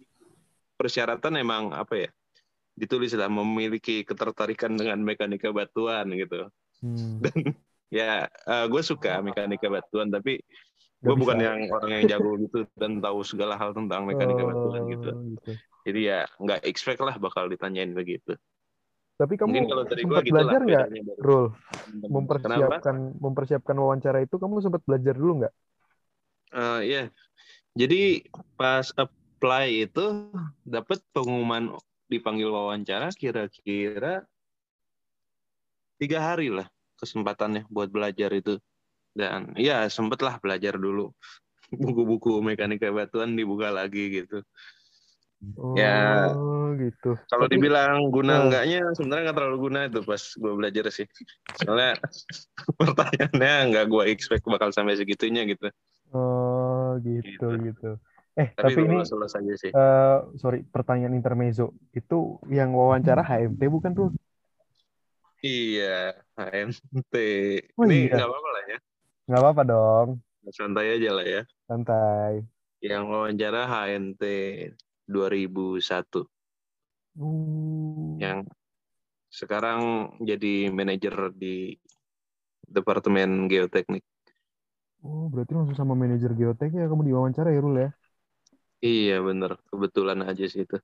persyaratan 0.77 1.41
emang 1.41 1.73
apa 1.73 2.07
ya 2.07 2.11
ditulis 2.77 3.17
lah 3.17 3.33
memiliki 3.33 4.05
ketertarikan 4.05 4.77
dengan 4.77 5.01
mekanika 5.01 5.49
batuan 5.51 6.13
gitu. 6.13 6.53
Hmm. 6.85 7.25
dan 7.25 7.33
ya 7.89 8.29
uh, 8.45 8.69
gue 8.69 8.83
suka 8.85 9.25
mekanika 9.25 9.73
batuan 9.73 10.13
tapi 10.13 10.45
gue 11.01 11.15
bukan 11.17 11.41
yang 11.41 11.73
orang 11.73 11.91
yang 11.97 12.05
jago 12.05 12.37
gitu 12.37 12.69
dan 12.77 13.01
tahu 13.01 13.25
segala 13.25 13.57
hal 13.57 13.73
tentang 13.73 14.05
mekanika 14.05 14.45
oh, 14.45 14.49
batuan 14.53 14.83
gitu. 14.93 15.11
gitu. 15.41 15.53
Jadi 15.89 16.01
ya 16.13 16.29
nggak 16.37 16.61
expect 16.69 17.01
lah 17.01 17.17
bakal 17.17 17.49
ditanyain 17.49 17.97
begitu 17.97 18.37
tapi 19.17 19.35
kamu 19.41 19.65
kalau 19.65 19.85
sempat 19.89 20.23
gitu 20.29 20.33
belajar 20.37 20.61
nggak, 20.61 20.87
Rul? 21.25 21.57
Mempersiapkan 22.05 22.97
Kenapa? 23.11 23.21
mempersiapkan 23.21 23.77
wawancara 23.81 24.19
itu 24.21 24.37
kamu 24.37 24.61
sempat 24.61 24.85
belajar 24.85 25.17
dulu 25.17 25.33
nggak? 25.45 25.55
Uh, 26.53 26.81
iya. 26.85 26.95
Yeah. 26.95 27.07
Jadi 27.77 28.29
pas 28.57 28.89
apply 28.97 29.89
itu 29.89 30.33
dapat 30.65 31.01
pengumuman 31.13 31.77
dipanggil 32.09 32.49
wawancara 32.49 33.13
kira-kira 33.13 34.25
tiga 35.97 36.19
hari 36.21 36.53
lah 36.53 36.69
kesempatannya 37.01 37.69
buat 37.69 37.93
belajar 37.93 38.33
itu 38.33 38.61
dan 39.17 39.57
ya 39.57 39.89
sempetlah 39.89 40.37
belajar 40.41 40.77
dulu 40.77 41.13
buku-buku 41.83 42.45
mekanika 42.45 42.93
batuan 42.93 43.35
dibuka 43.35 43.73
lagi 43.73 44.23
gitu 44.23 44.45
oh, 45.59 45.75
ya 45.77 46.31
gitu 46.77 47.17
kalau 47.29 47.47
dibilang 47.49 48.09
guna 48.13 48.41
uh, 48.41 48.43
enggaknya 48.49 48.85
sebenarnya 48.93 49.23
nggak 49.31 49.37
terlalu 49.37 49.59
guna 49.71 49.81
itu 49.89 50.01
pas 50.05 50.23
gue 50.23 50.53
belajar 50.53 50.85
sih 50.93 51.07
soalnya 51.61 51.97
pertanyaannya 52.81 53.55
nggak 53.73 53.87
gue 53.89 54.03
expect 54.13 54.45
bakal 54.49 54.69
sampai 54.73 54.97
segitunya 54.97 55.45
gitu 55.49 55.69
oh 56.13 56.97
gitu 57.01 57.27
gitu, 57.27 57.47
gitu. 57.73 57.91
Eh, 58.37 58.53
tapi, 58.53 58.77
tapi 58.77 58.85
ini 58.85 59.01
saja 59.09 59.53
sih. 59.57 59.73
Uh, 59.73 60.29
sorry, 60.37 60.61
pertanyaan 60.61 61.17
intermezzo. 61.17 61.73
Itu 61.97 62.37
yang 62.53 62.77
wawancara 62.77 63.25
HMT 63.25 63.65
bukan 63.73 63.97
tuh? 63.97 64.09
Iya, 65.41 66.21
HMT. 66.37 67.15
Oh, 67.81 67.89
ini 67.89 68.13
iya. 68.13 68.21
nggak 68.21 68.29
apa-apa 68.29 68.51
lah 68.53 68.65
ya. 68.69 68.79
Nggak 69.25 69.41
apa-apa 69.41 69.63
dong. 69.65 70.09
Santai 70.53 71.01
aja 71.01 71.11
lah 71.17 71.25
ya. 71.25 71.43
Santai. 71.65 72.45
Yang 72.85 73.03
wawancara 73.09 73.65
HMT 73.65 74.23
2001. 75.09 76.27
Uh. 77.17 78.21
Yang 78.21 78.51
sekarang 79.33 80.13
jadi 80.23 80.71
manajer 80.71 81.33
di 81.35 81.75
Departemen 82.67 83.47
Geoteknik. 83.47 84.05
Oh, 85.07 85.31
berarti 85.31 85.55
langsung 85.55 85.79
sama 85.79 85.95
manajer 85.95 86.35
geotek 86.35 86.75
ya 86.75 86.91
kamu 86.91 87.07
diwawancara 87.07 87.55
ya, 87.55 87.61
Rul 87.63 87.77
ya? 87.79 87.91
Iya 88.83 89.17
bener, 89.23 89.55
kebetulan 89.71 90.21
aja 90.27 90.45
sih 90.51 90.67
itu. 90.67 90.77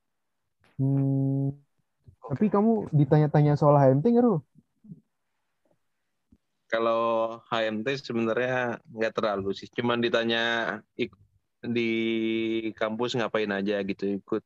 Hmm, 0.79 1.53
tapi 2.23 2.47
kamu 2.47 2.89
ditanya-tanya 2.95 3.59
soal 3.59 3.75
HMT 3.75 4.05
nggak, 4.15 4.23
Rul? 4.23 4.39
Kalau 6.71 7.03
HMT 7.51 7.87
sebenarnya 8.01 8.81
nggak 8.89 9.13
terlalu 9.13 9.53
sih, 9.53 9.69
cuman 9.69 10.01
ditanya 10.01 10.77
di 11.63 11.91
kampus 12.75 13.15
ngapain 13.15 13.49
aja 13.49 13.79
gitu, 13.87 14.19
ikut 14.19 14.43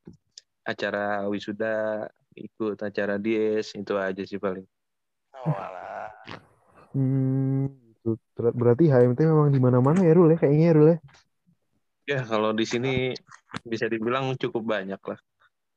acara 0.62 1.26
wisuda, 1.26 2.06
ikut 2.38 2.78
acara 2.78 3.18
dies, 3.18 3.74
itu 3.74 3.94
aja 3.98 4.22
sih 4.22 4.38
paling. 4.38 4.66
Oh, 5.34 5.54
alah. 5.54 6.14
Hmm, 6.94 7.70
berarti 8.36 8.90
HMT 8.90 9.26
memang 9.26 9.50
di 9.50 9.58
mana-mana 9.58 10.06
ya, 10.06 10.14
Rul 10.14 10.34
ya, 10.34 10.38
kayaknya 10.38 10.66
ya, 10.70 10.76
Rul 10.78 10.90
ya. 10.90 10.98
Ya, 12.08 12.20
kalau 12.24 12.56
di 12.56 12.64
sini 12.64 13.12
bisa 13.68 13.92
dibilang 13.92 14.32
cukup 14.40 14.64
banyak 14.64 15.02
lah 15.02 15.20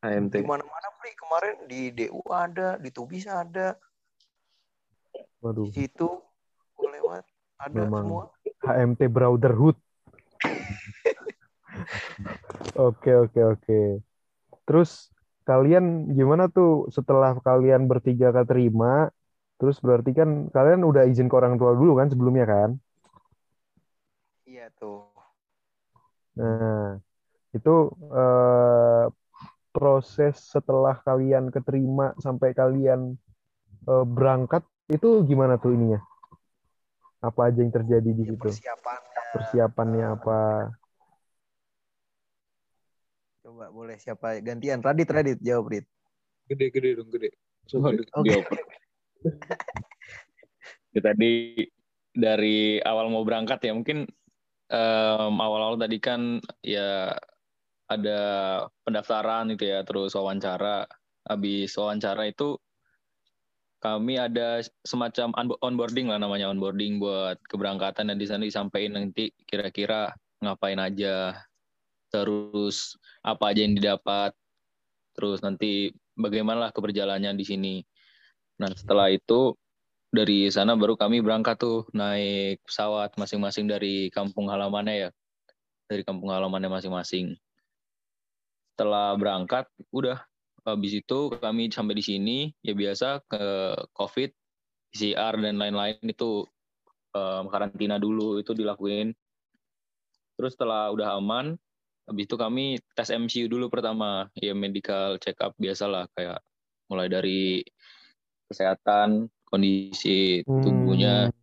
HMT. 0.06 0.34
Di 0.40 0.46
mana-mana, 0.46 0.88
Pri. 1.00 1.10
Kemarin 1.16 1.54
di 1.66 1.90
DU 1.90 2.22
ada, 2.30 2.78
di 2.78 2.90
Tubis 2.94 3.26
ada. 3.26 3.74
Waduh. 5.42 5.68
Di 5.70 5.86
situ 5.86 6.08
gue 6.76 6.88
lewat 7.00 7.24
ada 7.60 7.76
Memang 7.84 8.04
semua. 8.06 8.24
HMT 8.64 9.00
Brotherhood. 9.10 9.76
oke, 12.76 13.10
oke, 13.28 13.40
oke. 13.56 13.80
Terus 14.66 15.10
kalian 15.48 16.14
gimana 16.14 16.46
tuh 16.46 16.86
setelah 16.94 17.34
kalian 17.42 17.90
bertiga 17.90 18.30
keterima? 18.30 19.10
Terus 19.60 19.76
berarti 19.82 20.16
kan 20.16 20.48
kalian 20.48 20.86
udah 20.86 21.04
izin 21.04 21.28
ke 21.28 21.34
orang 21.36 21.60
tua 21.60 21.76
dulu 21.76 22.00
kan 22.00 22.08
sebelumnya 22.08 22.46
kan? 22.48 22.70
Iya 24.48 24.72
tuh. 24.78 25.04
Nah, 26.38 26.96
itu 27.52 27.74
eh, 28.14 29.04
proses 29.70 30.34
setelah 30.38 30.96
kalian 31.04 31.52
keterima 31.52 32.16
sampai 32.18 32.56
kalian 32.56 33.14
eh, 33.84 34.06
berangkat 34.06 34.64
itu 34.88 35.22
gimana 35.28 35.60
tuh 35.60 35.76
ininya? 35.76 36.00
Apa 37.20 37.52
aja 37.52 37.60
yang 37.60 37.68
terjadi 37.68 38.10
di 38.16 38.24
ya, 38.24 38.32
situ? 38.32 38.48
Persiapannya. 38.48 39.22
Persiapannya 39.36 40.06
apa? 40.08 40.40
Coba 43.50 43.66
boleh 43.74 43.98
siapa 43.98 44.38
gantian? 44.46 44.78
Radit, 44.78 45.10
Radit 45.10 45.42
jawab 45.42 45.74
Radit. 45.74 45.82
Gede, 46.46 46.70
gede 46.70 47.02
dong, 47.02 47.10
gede. 47.10 47.34
Coba 47.66 47.98
okay. 47.98 48.46
ya, 50.94 51.00
tadi 51.02 51.66
dari 52.14 52.78
awal 52.78 53.10
mau 53.10 53.26
berangkat 53.26 53.58
ya 53.66 53.74
mungkin 53.74 54.06
um, 54.70 55.34
awal-awal 55.42 55.74
tadi 55.82 55.98
kan 55.98 56.38
ya 56.62 57.10
ada 57.90 58.20
pendaftaran 58.86 59.50
itu 59.50 59.66
ya, 59.66 59.82
terus 59.82 60.14
wawancara. 60.14 60.86
Habis 61.26 61.74
wawancara 61.74 62.30
itu 62.30 62.54
kami 63.82 64.14
ada 64.14 64.62
semacam 64.86 65.34
onboarding 65.58 66.06
lah 66.06 66.22
namanya 66.22 66.54
onboarding 66.54 67.02
buat 67.02 67.42
keberangkatan 67.50 68.14
dan 68.14 68.16
di 68.16 68.30
sana 68.30 68.46
disampaikan 68.46 68.94
nanti 68.94 69.34
kira-kira 69.42 70.14
ngapain 70.38 70.78
aja, 70.78 71.34
terus 72.10 72.98
apa 73.22 73.54
aja 73.54 73.62
yang 73.62 73.78
didapat, 73.78 74.34
terus 75.14 75.40
nanti 75.40 75.94
bagaimana 76.18 76.74
keberjalannya 76.74 77.32
di 77.38 77.44
sini. 77.46 77.74
Nah 78.60 78.70
setelah 78.74 79.08
itu 79.08 79.56
dari 80.10 80.50
sana 80.50 80.74
baru 80.74 80.98
kami 80.98 81.22
berangkat 81.22 81.62
tuh 81.62 81.86
naik 81.94 82.60
pesawat 82.66 83.14
masing-masing 83.14 83.70
dari 83.70 84.10
kampung 84.10 84.50
halamannya 84.50 85.08
ya. 85.08 85.10
Dari 85.86 86.02
kampung 86.02 86.34
halamannya 86.34 86.70
masing-masing. 86.70 87.38
Setelah 88.74 89.14
berangkat 89.14 89.70
udah 89.94 90.18
habis 90.66 90.92
itu 90.92 91.32
kami 91.40 91.72
sampai 91.72 91.96
di 91.96 92.04
sini 92.04 92.38
ya 92.60 92.76
biasa 92.76 93.24
ke 93.24 93.44
covid 93.96 94.30
PCR 94.90 95.38
dan 95.38 95.56
lain-lain 95.56 95.96
itu 96.02 96.44
um, 97.14 97.44
karantina 97.48 97.96
dulu 97.96 98.42
itu 98.42 98.50
dilakuin. 98.52 99.14
Terus 100.34 100.58
setelah 100.58 100.90
udah 100.90 101.16
aman 101.20 101.54
habis 102.10 102.26
itu 102.26 102.34
kami 102.34 102.82
tes 102.98 103.14
MCU 103.14 103.46
dulu 103.46 103.70
pertama. 103.70 104.26
Ya 104.34 104.50
medical 104.50 105.14
check 105.22 105.38
up 105.38 105.54
biasalah 105.62 106.10
kayak 106.18 106.42
mulai 106.90 107.06
dari 107.06 107.62
kesehatan 108.50 109.30
kondisi 109.46 110.42
tubuhnya 110.42 111.30
hmm. 111.30 111.34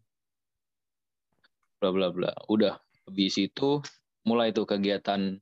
bla 1.79 1.89
bla 1.95 2.07
bla. 2.11 2.31
Udah 2.51 2.75
habis 3.07 3.39
itu 3.39 3.79
mulai 4.27 4.51
tuh 4.51 4.67
kegiatan 4.67 5.39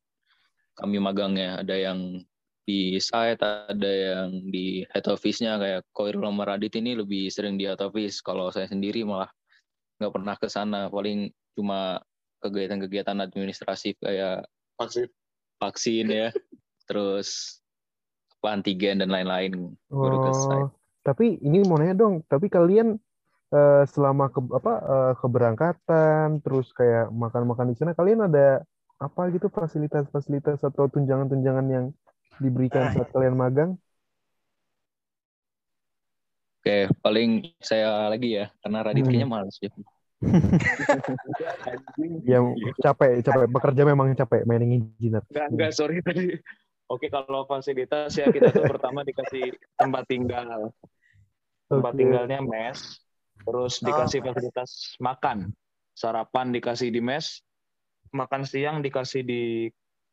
kami 0.77 0.97
magangnya. 1.01 1.65
Ada 1.65 1.75
yang 1.89 2.21
di 2.65 2.97
site 3.01 3.41
ada 3.41 3.89
yang 3.89 4.49
di 4.49 4.85
head 4.93 5.05
office-nya 5.09 5.57
kayak 5.57 5.81
Koirul 5.89 6.25
Radit 6.37 6.77
ini 6.77 6.93
lebih 6.93 7.33
sering 7.33 7.57
di 7.57 7.65
head 7.65 7.81
office. 7.81 8.21
Kalau 8.21 8.53
saya 8.53 8.69
sendiri 8.69 9.01
malah 9.01 9.33
nggak 9.97 10.13
pernah 10.13 10.35
ke 10.37 10.45
sana. 10.53 10.85
Paling 10.93 11.33
cuma 11.57 11.97
kegiatan-kegiatan 12.45 13.17
administratif 13.25 13.97
kayak 13.97 14.45
vaksin 14.75 15.07
vaksin 15.59 16.05
ya 16.11 16.29
terus 16.89 17.59
antigen 18.45 19.01
dan 19.01 19.09
lain-lain 19.09 19.73
baru 19.89 20.17
ke 20.29 20.31
site 20.37 20.85
tapi 21.05 21.37
ini 21.45 21.61
mau 21.61 21.77
nanya 21.77 21.93
dong, 21.93 22.25
tapi 22.25 22.49
kalian 22.49 22.97
uh, 23.53 23.85
selama 23.85 24.33
ke, 24.33 24.41
apa 24.41 24.73
uh, 24.81 25.13
keberangkatan 25.21 26.41
terus 26.41 26.73
kayak 26.73 27.13
makan-makan 27.13 27.69
di 27.69 27.77
sana 27.77 27.93
kalian 27.93 28.25
ada 28.25 28.65
apa 28.97 29.29
gitu 29.29 29.53
fasilitas-fasilitas 29.53 30.65
atau 30.65 30.89
tunjangan-tunjangan 30.89 31.67
yang 31.69 31.85
diberikan 32.41 32.89
saat 32.89 33.13
kalian 33.13 33.37
magang? 33.37 33.71
Oke, 36.65 36.89
paling 37.05 37.53
saya 37.61 38.09
lagi 38.09 38.41
ya, 38.41 38.49
karena 38.65 38.81
Radit 38.81 39.05
hmm. 39.05 39.09
kayaknya 39.13 39.29
males 39.29 39.61
ya. 39.61 39.69
ya 42.29 42.39
capek, 42.79 43.19
capek. 43.21 43.45
Bekerja 43.51 43.81
memang 43.83 44.15
capek, 44.15 44.47
main 44.47 44.63
engineer. 44.63 45.21
Enggak, 45.27 45.47
enggak, 45.51 45.71
sorry 45.75 45.99
tadi. 45.99 46.39
Oke, 46.85 47.09
kalau 47.09 47.49
fasilitas 47.49 48.13
ya 48.13 48.29
kita 48.29 48.53
tuh 48.53 48.69
pertama 48.69 49.01
dikasih 49.01 49.57
tempat 49.73 50.05
tinggal. 50.05 50.69
Tempat 51.65 51.97
okay. 51.97 51.99
tinggalnya 52.05 52.39
mes, 52.45 53.01
terus 53.41 53.81
dikasih 53.81 54.21
oh. 54.21 54.25
fasilitas 54.29 54.71
makan. 55.01 55.49
Sarapan 55.95 56.53
dikasih 56.53 56.93
di 56.93 57.01
mes, 57.01 57.41
makan 58.13 58.45
siang 58.45 58.85
dikasih 58.85 59.25
di 59.25 59.71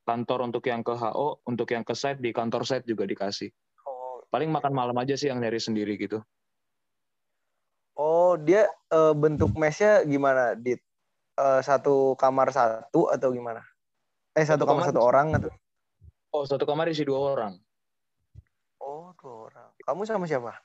kantor 0.08 0.48
untuk 0.48 0.64
yang 0.66 0.80
ke 0.80 0.96
HO, 0.96 1.44
untuk 1.44 1.68
yang 1.70 1.84
ke 1.84 1.92
site 1.92 2.24
di 2.24 2.32
kantor 2.32 2.64
site 2.64 2.88
juga 2.88 3.04
dikasih. 3.04 3.52
Oh. 3.84 4.24
Paling 4.32 4.48
makan 4.48 4.72
malam 4.72 4.96
aja 4.96 5.12
sih 5.12 5.28
yang 5.28 5.44
nyari 5.44 5.60
sendiri 5.60 6.00
gitu. 6.00 6.24
Oh, 7.92 8.40
dia 8.40 8.68
uh, 8.88 9.12
bentuk 9.12 9.52
mesnya 9.52 10.00
gimana? 10.08 10.56
Di 10.56 10.76
uh, 11.36 11.60
satu 11.60 12.16
kamar 12.16 12.48
satu 12.48 13.12
atau 13.12 13.28
gimana? 13.32 13.60
Eh, 14.32 14.48
satu, 14.48 14.64
satu 14.64 14.64
kamar, 14.64 14.80
kamar 14.80 14.88
satu 14.88 15.00
orang 15.04 15.26
atau? 15.36 15.50
Oh, 16.32 16.44
satu 16.48 16.64
kamar 16.64 16.88
isi 16.88 17.04
dua 17.04 17.36
orang. 17.36 17.54
Oh, 18.80 19.12
dua 19.20 19.52
orang. 19.52 19.70
Kamu 19.84 20.08
sama 20.08 20.24
siapa? 20.24 20.56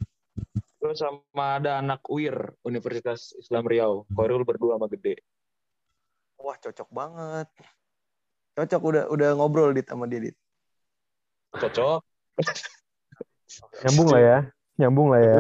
Gue 0.80 0.96
sama 0.96 1.60
ada 1.60 1.84
anak 1.84 2.08
UIR, 2.08 2.56
Universitas 2.64 3.36
Islam 3.36 3.68
Riau. 3.68 4.08
Korul 4.16 4.48
berdua 4.48 4.80
sama 4.80 4.88
gede. 4.88 5.20
Wah, 6.40 6.56
cocok 6.56 6.88
banget. 6.96 7.48
Cocok 8.56 8.82
udah 8.88 9.04
udah 9.12 9.30
ngobrol 9.36 9.76
dit 9.76 9.84
sama 9.84 10.08
dia 10.08 10.32
dit. 10.32 10.36
Cocok. 11.52 12.00
Nyambung 13.84 14.10
lah 14.16 14.22
ya. 14.22 14.38
Nyambung 14.80 15.10
lah 15.12 15.20
ya 15.20 15.40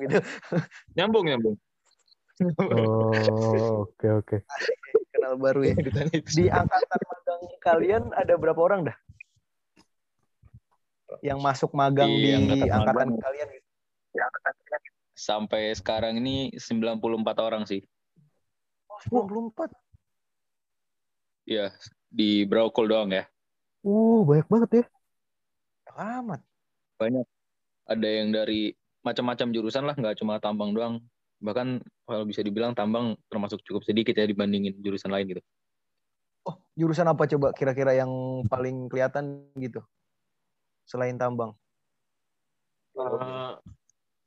gitu. 0.08 0.20
nyambung 0.96 1.24
nyambung. 1.28 1.56
Oh, 2.58 3.86
oke 3.86 4.08
oke. 4.24 4.36
Kenal 5.12 5.36
baru 5.36 5.60
ya. 5.68 5.74
Di 6.24 6.48
angkatan 6.48 7.00
magang 7.04 7.42
kalian 7.60 8.02
ada 8.16 8.34
berapa 8.40 8.58
orang 8.58 8.90
dah? 8.90 8.96
Yang 11.20 11.38
masuk 11.44 11.70
magang 11.76 12.08
di, 12.08 12.32
di 12.32 12.32
angkatan, 12.32 12.72
angkatan 12.72 13.06
magang. 13.12 13.22
kalian 13.22 13.48
gitu. 13.52 13.68
Sampai 15.12 15.70
sekarang 15.76 16.18
ini 16.18 16.50
94 16.56 16.98
orang 17.38 17.62
sih. 17.68 17.84
Oh, 19.12 19.28
94. 19.28 19.70
Iya, 21.46 21.74
di 22.08 22.48
Braukol 22.48 22.88
doang 22.88 23.10
ya. 23.12 23.26
Uh, 23.82 24.22
banyak 24.22 24.46
banget 24.46 24.70
ya. 24.72 24.84
Amat. 25.98 26.40
Banyak. 26.96 27.26
Ada 27.86 28.08
yang 28.08 28.30
dari 28.30 28.72
macam-macam 29.02 29.46
jurusan 29.50 29.84
lah, 29.86 29.94
nggak 29.98 30.18
cuma 30.18 30.38
tambang 30.38 30.74
doang. 30.74 31.02
Bahkan 31.42 31.82
kalau 32.06 32.24
bisa 32.24 32.40
dibilang 32.40 32.72
tambang 32.72 33.18
termasuk 33.26 33.62
cukup 33.66 33.82
sedikit 33.82 34.14
ya 34.14 34.26
dibandingin 34.26 34.78
jurusan 34.78 35.10
lain 35.10 35.36
gitu. 35.36 35.42
Oh, 36.46 36.58
jurusan 36.74 37.06
apa 37.06 37.26
coba 37.30 37.54
kira-kira 37.54 37.94
yang 37.94 38.10
paling 38.46 38.90
kelihatan 38.90 39.46
gitu? 39.58 39.82
Selain 40.86 41.14
tambang. 41.18 41.54
Uh, 42.98 43.58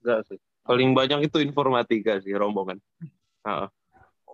enggak 0.04 0.28
sih. 0.28 0.40
Paling 0.66 0.92
banyak 0.96 1.32
itu 1.32 1.40
informatika 1.44 2.20
sih 2.24 2.36
rombongan. 2.36 2.80
Uh. 3.44 3.68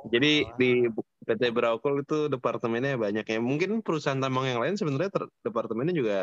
Jadi 0.09 0.49
di 0.57 0.89
PT 1.21 1.53
Braukol 1.53 2.01
itu 2.01 2.25
departemennya 2.25 2.97
banyak 2.97 3.25
ya. 3.25 3.37
Mungkin 3.37 3.85
perusahaan 3.85 4.17
tambang 4.17 4.49
yang 4.49 4.57
lain 4.57 4.73
sebenarnya 4.73 5.13
departemennya 5.45 5.93
juga 5.93 6.17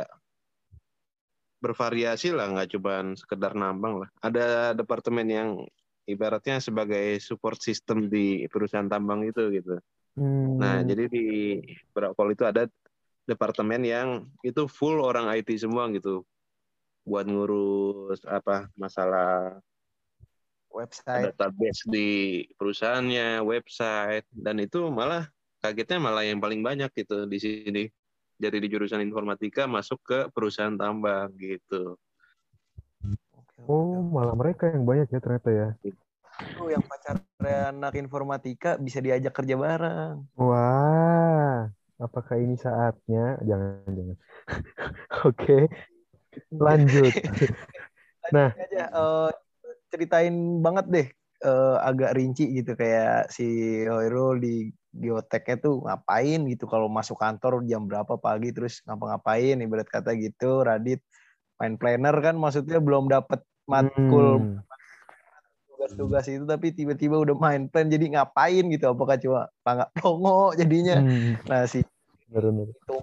bervariasi 1.58 2.30
lah 2.30 2.54
nggak 2.54 2.70
cuma 2.74 3.14
sekedar 3.18 3.52
nambang 3.54 4.06
lah. 4.06 4.08
Ada 4.22 4.72
departemen 4.74 5.26
yang 5.26 5.48
ibaratnya 6.08 6.62
sebagai 6.62 7.20
support 7.20 7.60
system 7.60 8.08
di 8.08 8.46
perusahaan 8.48 8.88
tambang 8.88 9.26
itu 9.28 9.52
gitu. 9.52 9.76
Hmm. 10.18 10.58
nah 10.58 10.82
jadi 10.82 11.06
di 11.06 11.26
Brakol 11.94 12.34
itu 12.34 12.42
ada 12.42 12.66
departemen 13.22 13.86
yang 13.86 14.26
itu 14.42 14.66
full 14.66 14.98
orang 14.98 15.30
IT 15.30 15.52
semua 15.60 15.86
gitu. 15.94 16.26
Buat 17.06 17.30
ngurus 17.30 18.26
apa 18.26 18.66
masalah 18.74 19.62
website. 20.72 21.30
database 21.30 21.86
di 21.86 22.08
perusahaannya 22.58 23.44
website. 23.46 24.26
Dan 24.32 24.58
itu 24.58 24.90
malah 24.90 25.28
kagetnya 25.62 25.98
malah 26.02 26.26
yang 26.26 26.42
paling 26.42 26.62
banyak 26.62 26.90
gitu 26.94 27.26
di 27.26 27.38
sini 27.38 27.84
dari 28.38 28.62
di 28.62 28.68
jurusan 28.70 29.02
informatika 29.02 29.66
masuk 29.66 29.98
ke 30.06 30.18
perusahaan 30.30 30.72
tambang 30.78 31.34
gitu. 31.36 31.98
Oh, 33.66 33.98
malah 34.06 34.38
mereka 34.38 34.70
yang 34.70 34.86
banyak 34.86 35.10
ya 35.10 35.18
ternyata 35.18 35.50
ya. 35.50 35.68
Itu 35.82 36.70
yang 36.70 36.86
pacar 36.86 37.18
anak 37.42 37.98
informatika 37.98 38.78
bisa 38.78 39.02
diajak 39.02 39.34
kerja 39.34 39.58
bareng. 39.58 40.22
Wah, 40.38 41.66
apakah 41.98 42.38
ini 42.38 42.54
saatnya? 42.54 43.42
Jangan, 43.42 43.90
jangan. 43.90 44.16
Oke, 45.26 45.34
okay. 45.34 45.62
lanjut. 46.66 47.12
nah, 48.30 48.54
aja, 48.54 48.84
uh, 48.94 49.30
ceritain 49.90 50.62
banget 50.62 50.86
deh 50.86 51.08
uh, 51.44 51.76
agak 51.82 52.18
rinci 52.18 52.50
gitu 52.62 52.74
kayak 52.74 53.30
si 53.30 53.46
Hoirul 53.86 54.42
di 54.42 54.70
geoteknya 54.94 55.56
tuh 55.62 55.84
ngapain 55.84 56.40
gitu 56.50 56.64
kalau 56.66 56.90
masuk 56.90 57.20
kantor 57.20 57.62
jam 57.68 57.86
berapa 57.86 58.18
pagi 58.18 58.50
terus 58.50 58.82
ngapa-ngapain 58.88 59.60
ibarat 59.60 59.86
kata 59.86 60.16
gitu. 60.18 60.66
Radit 60.66 61.02
main 61.58 61.74
planner 61.78 62.14
kan 62.22 62.34
maksudnya 62.38 62.78
belum 62.78 63.10
dapat 63.10 63.42
matkul 63.68 64.40
hmm. 64.40 64.62
tugas-tugas 65.74 66.24
itu 66.30 66.46
tapi 66.46 66.72
tiba-tiba 66.72 67.18
udah 67.18 67.36
main 67.36 67.70
plan 67.70 67.86
jadi 67.86 68.18
ngapain 68.18 68.64
gitu? 68.70 68.90
Apakah 68.90 69.16
cuma 69.20 69.50
nggak 69.62 69.90
pongo 69.98 70.54
jadinya? 70.58 70.98
Hmm. 70.98 71.38
nah 71.46 71.64
si 71.68 71.84
itu 72.28 72.96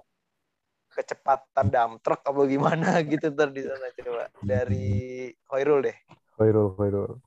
kecepatan 0.95 1.67
dam 1.67 1.91
truk 2.00 2.24
apa 2.24 2.41
gimana 2.48 2.88
gitu 3.12 3.34
ntar 3.34 3.52
di 3.52 3.63
sana 3.63 3.88
coba. 3.95 4.28
Dari 4.43 5.28
Hoirul 5.52 5.91
deh. 5.91 5.98
Hoirul 6.39 6.76
Hoirul 6.76 7.25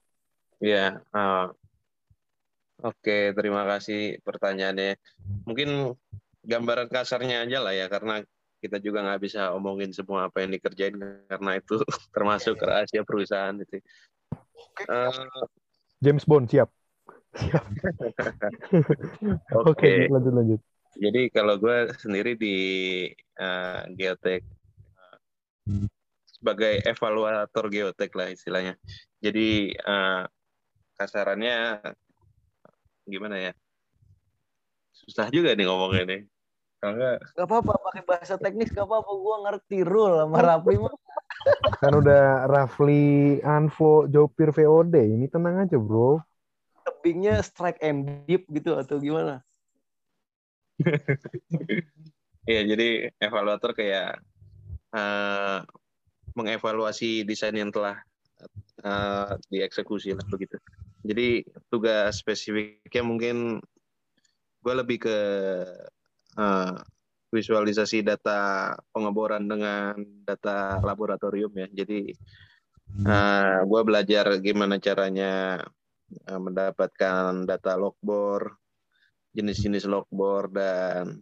ya 0.58 0.98
uh, 1.14 1.50
Oke, 2.78 3.34
terima 3.34 3.66
kasih 3.66 4.22
pertanyaannya. 4.22 4.94
Mungkin 5.42 5.98
gambaran 6.46 6.86
kasarnya 6.86 7.42
aja 7.42 7.58
lah 7.58 7.74
ya, 7.74 7.90
karena 7.90 8.22
kita 8.62 8.78
juga 8.78 9.02
nggak 9.02 9.22
bisa 9.22 9.50
omongin 9.50 9.90
semua 9.90 10.30
apa 10.30 10.46
yang 10.46 10.54
dikerjain 10.54 10.94
karena 11.26 11.58
itu 11.58 11.78
termasuk 12.14 12.54
rahasia 12.62 13.02
perusahaan 13.02 13.54
itu. 13.58 13.82
Uh, 14.86 15.26
James 15.98 16.22
Bond 16.22 16.46
siap. 16.46 16.70
Siap. 17.34 17.66
Oke, 19.58 19.74
okay. 19.74 19.94
okay, 20.06 20.14
lanjut 20.14 20.34
lanjut. 20.34 20.60
Jadi 20.98 21.22
kalau 21.34 21.58
gue 21.58 21.90
sendiri 21.98 22.38
di 22.38 22.56
uh, 23.42 23.86
geotek 23.90 24.46
uh, 24.94 25.86
sebagai 26.30 26.78
evaluator 26.86 27.66
geotek 27.66 28.14
lah 28.14 28.30
istilahnya. 28.30 28.78
Jadi 29.18 29.74
uh, 29.82 30.22
kasarannya 30.98 31.78
gimana 33.06 33.38
ya? 33.38 33.52
Susah 34.90 35.30
juga 35.30 35.54
nih 35.54 35.64
ngomongnya 35.70 36.04
nih 36.04 36.22
kalau 36.78 36.94
enggak 36.94 37.18
gak 37.34 37.46
apa-apa 37.50 37.72
pakai 37.90 38.02
bahasa 38.06 38.34
teknis 38.38 38.70
gak 38.70 38.86
apa-apa. 38.86 39.10
Gue 39.14 39.36
ngerti 39.46 39.78
rule 39.86 40.14
sama 40.18 40.38
Rafli 40.42 40.76
mah. 40.78 40.94
Kan 41.78 41.92
udah 42.02 42.46
Rafli 42.46 43.38
Anvo 43.42 44.06
Jopir 44.10 44.50
VOD 44.54 44.94
ini 44.98 45.26
tenang 45.26 45.66
aja 45.66 45.78
bro. 45.78 46.22
Tebingnya 46.86 47.42
strike 47.42 47.82
and 47.82 48.26
deep 48.26 48.46
gitu 48.50 48.78
atau 48.78 48.98
gimana? 48.98 49.42
Iya, 52.48 52.64
jadi 52.64 53.12
evaluator 53.20 53.76
kayak 53.76 54.24
uh, 54.96 55.60
mengevaluasi 56.32 57.20
desain 57.28 57.52
yang 57.52 57.68
telah 57.68 58.00
uh, 58.80 59.36
dieksekusi 59.52 60.16
lah 60.16 60.24
begitu. 60.32 60.56
Jadi 61.02 61.46
tugas 61.70 62.18
spesifiknya 62.18 63.02
mungkin 63.06 63.36
gue 64.58 64.74
lebih 64.74 64.98
ke 65.06 65.18
uh, 66.36 66.74
visualisasi 67.28 68.00
data 68.00 68.72
pengeboran 68.90 69.44
dengan 69.44 69.94
data 70.24 70.80
laboratorium 70.80 71.52
ya. 71.54 71.68
Jadi 71.84 72.10
uh, 73.04 73.62
gue 73.68 73.80
belajar 73.84 74.40
gimana 74.40 74.80
caranya 74.80 75.60
uh, 76.28 76.40
mendapatkan 76.40 77.44
data 77.44 77.76
logbor, 77.76 78.56
jenis-jenis 79.36 79.84
logbor 79.86 80.48
dan 80.50 81.20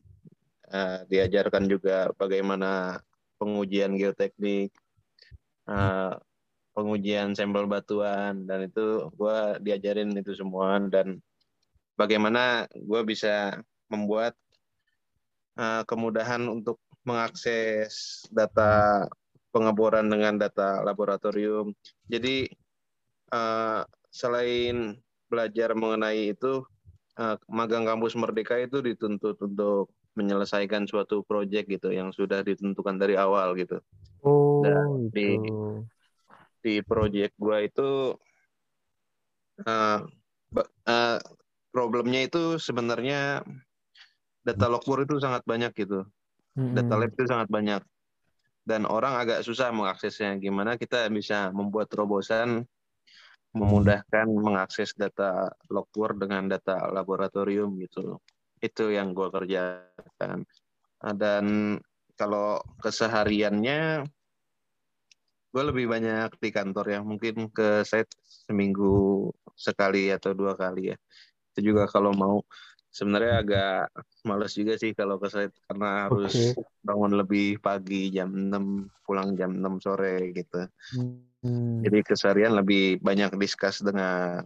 uh, 0.71 1.03
diajarkan 1.11 1.67
juga 1.67 2.15
bagaimana 2.15 3.03
pengujian 3.37 3.99
geoteknik, 3.99 4.73
uh, 5.69 6.15
pengujian 6.77 7.33
sampel 7.33 7.65
batuan 7.65 8.45
dan 8.45 8.69
itu 8.69 9.09
gue 9.17 9.39
diajarin 9.65 10.13
itu 10.13 10.37
semua 10.37 10.77
dan 10.93 11.17
bagaimana 11.97 12.69
gue 12.77 13.01
bisa 13.09 13.57
membuat 13.89 14.37
uh, 15.57 15.83
kemudahan 15.89 16.45
untuk 16.45 16.77
mengakses 17.09 18.27
data 18.29 19.07
pengeboran 19.55 20.05
dengan 20.05 20.37
data 20.37 20.85
laboratorium. 20.85 21.73
Jadi 22.13 22.45
uh, 23.33 23.81
selain 24.13 25.01
belajar 25.33 25.73
mengenai 25.73 26.37
itu, 26.37 26.61
uh, 27.17 27.41
magang 27.49 27.89
kampus 27.89 28.13
Merdeka 28.19 28.61
itu 28.61 28.85
dituntut 28.85 29.41
untuk 29.41 29.89
menyelesaikan 30.17 30.85
suatu 30.85 31.25
proyek 31.25 31.69
gitu 31.73 31.93
yang 31.93 32.13
sudah 32.13 32.45
ditentukan 32.45 33.01
dari 33.01 33.17
awal 33.17 33.57
gitu. 33.57 33.81
Oh, 34.25 34.61
Dan 34.61 35.09
di 35.13 35.41
gitu. 35.41 35.85
Di 36.67 36.83
proyek 36.83 37.39
gua 37.39 37.63
itu 37.63 38.19
uh, 39.63 40.01
uh, 40.91 41.19
problemnya 41.71 42.27
itu 42.27 42.59
sebenarnya 42.59 43.47
data 44.43 44.67
logbook 44.67 45.07
itu 45.07 45.23
sangat 45.23 45.47
banyak 45.47 45.71
gitu. 45.79 46.03
Data 46.57 46.97
lab 46.97 47.13
itu 47.13 47.29
sangat 47.29 47.53
banyak 47.53 47.85
dan 48.65 48.89
orang 48.89 49.21
agak 49.21 49.45
susah 49.45 49.69
mengaksesnya. 49.71 50.41
Gimana 50.41 50.81
kita 50.81 51.07
bisa 51.13 51.53
membuat 51.53 51.93
terobosan 51.93 52.65
memudahkan 53.53 54.25
mengakses 54.29 54.97
data 54.97 55.53
logbook 55.69 56.17
dengan 56.17 56.49
data 56.49 56.89
laboratorium 56.89 57.77
gitu. 57.85 58.17
Itu 58.57 58.89
yang 58.89 59.13
gue 59.13 59.29
kerjakan. 59.29 60.49
Dan 61.13 61.77
kalau 62.17 62.65
kesehariannya 62.81 64.09
gue 65.57 65.65
lebih 65.73 65.89
banyak 65.89 66.37
di 66.37 66.53
kantor 66.53 66.85
ya 66.85 67.01
mungkin 67.01 67.49
ke 67.49 67.81
site 67.81 68.13
seminggu 68.45 69.33
sekali 69.57 70.13
atau 70.13 70.37
dua 70.37 70.53
kali 70.53 70.93
ya. 70.93 70.97
Itu 71.57 71.73
juga 71.73 71.89
kalau 71.89 72.13
mau. 72.13 72.45
Sebenarnya 72.93 73.45
agak 73.45 73.93
males 74.25 74.53
juga 74.57 74.77
sih 74.77 74.93
kalau 74.93 75.17
ke 75.17 75.33
site 75.33 75.57
karena 75.65 76.09
harus 76.09 76.33
okay. 76.33 76.61
bangun 76.85 77.13
lebih 77.17 77.61
pagi 77.61 78.09
jam 78.09 78.33
6 78.33 79.05
pulang 79.05 79.33
jam 79.37 79.53
6 79.57 79.85
sore 79.85 80.33
gitu. 80.37 80.69
Hmm. 80.97 81.79
jadi 81.85 82.03
keseharian 82.03 82.59
lebih 82.59 82.99
banyak 82.99 83.39
diskus 83.39 83.79
dengan 83.79 84.43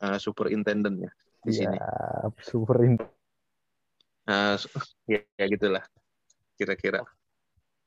uh, 0.00 0.16
superintendent 0.16 0.96
ya 0.96 1.12
di 1.42 1.52
ya, 1.52 1.58
sini. 1.58 1.78
superintendent. 2.40 3.10
Uh, 4.30 4.56
ya, 5.12 5.20
ya 5.34 5.44
gitulah 5.50 5.84
kira-kira. 6.54 7.02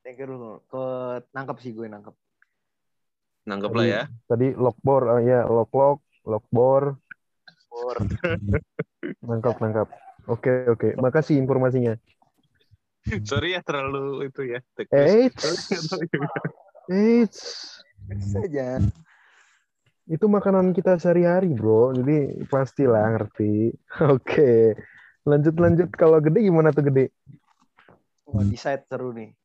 Thank 0.04 0.20
you 0.20 0.60
ke 0.68 0.84
nangkep 1.32 1.58
sih 1.64 1.72
gue 1.72 1.88
nangkep 1.88 2.29
nangkep 3.50 3.72
lah 3.74 3.86
ya. 3.86 4.04
tadi 4.30 4.54
lockbor 4.54 5.02
uh, 5.10 5.22
ya 5.26 5.42
lock 5.50 5.74
lock 5.74 6.00
lockbor 6.30 7.02
nangkap 9.26 9.56
nangkap 9.64 9.88
oke 10.30 10.54
oke. 10.70 10.90
Makasih 11.02 11.42
informasinya. 11.42 11.98
Sorry 13.26 13.58
ya 13.58 13.62
terlalu 13.66 14.30
itu 14.30 14.46
ya 14.46 14.60
Eits. 14.94 15.42
Eits. 16.90 17.42
saja 18.10 18.82
itu 20.10 20.26
makanan 20.26 20.74
kita 20.74 20.98
sehari-hari 20.98 21.54
bro. 21.54 21.94
Jadi 21.94 22.42
pastilah 22.50 23.14
ngerti. 23.14 23.70
Oke. 24.18 24.74
Lanjut 25.22 25.54
lanjut. 25.62 25.90
Kalau 25.94 26.18
gede 26.18 26.42
gimana 26.42 26.74
tuh 26.74 26.90
gede? 26.90 27.14
Wah, 28.26 28.42
di 28.42 28.58
site 28.58 28.90
seru 28.90 29.14
nih 29.14 29.39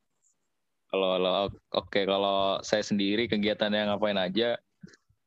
kalau 0.89 1.49
oke 1.49 1.51
okay, 1.71 2.03
kalau 2.05 2.61
saya 2.61 2.83
sendiri 2.85 3.27
kegiatannya 3.27 3.89
ngapain 3.91 4.19
aja 4.19 4.55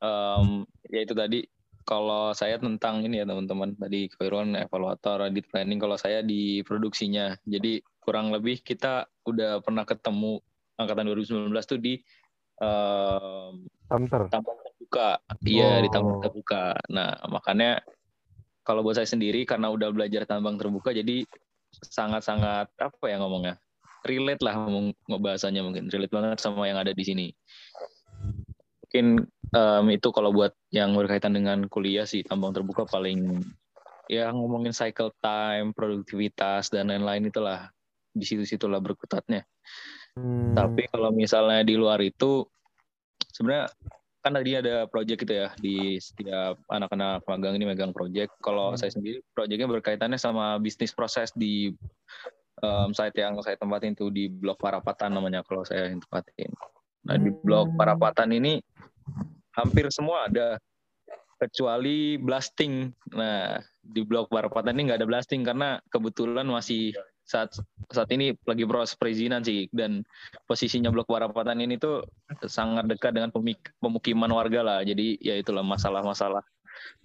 um, 0.03 0.67
ya 0.89 1.03
itu 1.05 1.15
tadi. 1.15 1.41
Kalau 1.89 2.37
saya 2.37 2.61
tentang 2.61 3.01
ini 3.01 3.17
ya 3.17 3.25
teman-teman 3.25 3.73
tadi 3.73 4.13
Koiron 4.13 4.53
evaluator 4.61 5.25
edit 5.25 5.49
planning 5.49 5.81
kalau 5.81 5.97
saya 5.97 6.21
di 6.21 6.61
produksinya. 6.61 7.33
Jadi 7.49 7.81
kurang 7.97 8.29
lebih 8.29 8.61
kita 8.61 9.09
udah 9.25 9.65
pernah 9.65 9.89
ketemu 9.89 10.37
angkatan 10.77 11.09
2019 11.09 11.49
tuh 11.65 11.81
di 11.81 11.97
uh, 12.61 13.57
tambang 13.89 14.61
terbuka. 14.61 15.17
Iya 15.49 15.81
oh. 15.81 15.81
di 15.81 15.89
tambang 15.89 16.19
terbuka. 16.21 16.77
Nah 16.93 17.25
makanya 17.33 17.81
kalau 18.69 18.85
buat 18.85 19.01
saya 19.01 19.09
sendiri 19.09 19.49
karena 19.49 19.73
udah 19.73 19.89
belajar 19.89 20.29
tambang 20.29 20.61
terbuka 20.61 20.93
jadi 20.93 21.25
sangat-sangat 21.73 22.69
apa 22.77 23.05
ya 23.09 23.17
ngomongnya 23.17 23.57
relate 24.07 24.43
lah 24.45 24.55
ngomong 24.61 24.95
bahasanya 25.19 25.65
mungkin 25.65 25.91
relate 25.91 26.13
banget 26.13 26.39
sama 26.39 26.69
yang 26.69 26.79
ada 26.79 26.95
di 26.95 27.05
sini 27.05 27.27
mungkin 28.89 29.29
um, 29.53 29.87
itu 29.93 30.09
kalau 30.17 30.33
buat 30.33 30.57
yang 30.73 30.97
berkaitan 30.97 31.37
dengan 31.37 31.69
kuliah 31.69 32.09
sih 32.09 32.25
tambang 32.25 32.57
terbuka 32.57 32.89
paling 32.89 33.45
ya 34.09 34.33
ngomongin 34.33 34.73
cycle 34.73 35.13
time, 35.21 35.77
produktivitas 35.77 36.73
dan 36.73 36.89
lain-lain 36.89 37.29
itulah 37.29 37.69
di 38.09 38.25
situ-situlah 38.25 38.81
berkutatnya. 38.81 39.45
Hmm. 40.17 40.57
Tapi 40.57 40.89
kalau 40.89 41.13
misalnya 41.13 41.61
di 41.63 41.77
luar 41.77 42.01
itu 42.01 42.49
sebenarnya 43.29 43.69
kan 44.19 44.35
tadi 44.35 44.51
ada 44.59 44.89
project 44.91 45.23
gitu 45.23 45.35
ya 45.37 45.49
di 45.61 46.01
setiap 46.01 46.59
anak-anak 46.73 47.23
magang 47.29 47.55
ini 47.61 47.69
megang 47.69 47.93
project. 47.93 48.33
Kalau 48.41 48.73
hmm. 48.73 48.81
saya 48.81 48.91
sendiri 48.91 49.21
projectnya 49.37 49.69
berkaitannya 49.69 50.17
sama 50.17 50.57
bisnis 50.57 50.97
proses 50.97 51.29
di 51.37 51.77
um, 52.63 52.91
site 52.95 53.19
yang 53.19 53.39
saya 53.43 53.57
tempatin 53.59 53.95
itu 53.95 54.11
di 54.11 54.29
blok 54.31 54.59
Parapatan 54.61 55.15
namanya 55.15 55.43
kalau 55.47 55.63
saya 55.63 55.91
yang 55.91 56.03
tempatin. 56.03 56.51
Nah 57.07 57.17
di 57.17 57.31
blok 57.31 57.73
hmm. 57.73 57.77
Parapatan 57.79 58.31
ini 58.35 58.61
hampir 59.55 59.91
semua 59.91 60.31
ada 60.31 60.59
kecuali 61.39 62.19
blasting. 62.19 62.91
Nah, 63.15 63.63
di 63.79 64.03
blok 64.03 64.29
Barapatan 64.29 64.75
ini 64.75 64.91
nggak 64.91 65.01
ada 65.01 65.09
blasting 65.09 65.47
karena 65.47 65.79
kebetulan 65.89 66.45
masih 66.45 66.93
saat 67.29 67.55
saat 67.93 68.09
ini 68.09 68.33
lagi 68.49 68.65
proses 68.65 68.97
perizinan 68.97 69.45
sih 69.45 69.69
dan 69.71 70.03
posisinya 70.49 70.91
blok 70.91 71.09
Barapatan 71.09 71.63
ini 71.63 71.79
tuh 71.79 72.03
sangat 72.45 72.91
dekat 72.91 73.15
dengan 73.15 73.31
pemukiman 73.79 74.31
warga 74.35 74.61
lah. 74.61 74.79
Jadi 74.83 75.17
ya 75.23 75.39
itulah 75.39 75.63
masalah-masalah 75.63 76.43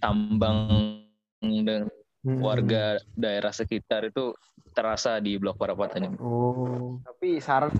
tambang 0.02 1.00
dan 1.42 1.90
hmm. 2.24 2.40
warga 2.40 2.98
daerah 3.14 3.52
sekitar 3.52 4.08
itu 4.08 4.32
terasa 4.74 5.22
di 5.22 5.38
blok 5.38 5.60
Barapatan 5.60 6.10
ini. 6.10 6.16
Oh. 6.18 6.98
Tapi 7.04 7.38
saran 7.38 7.70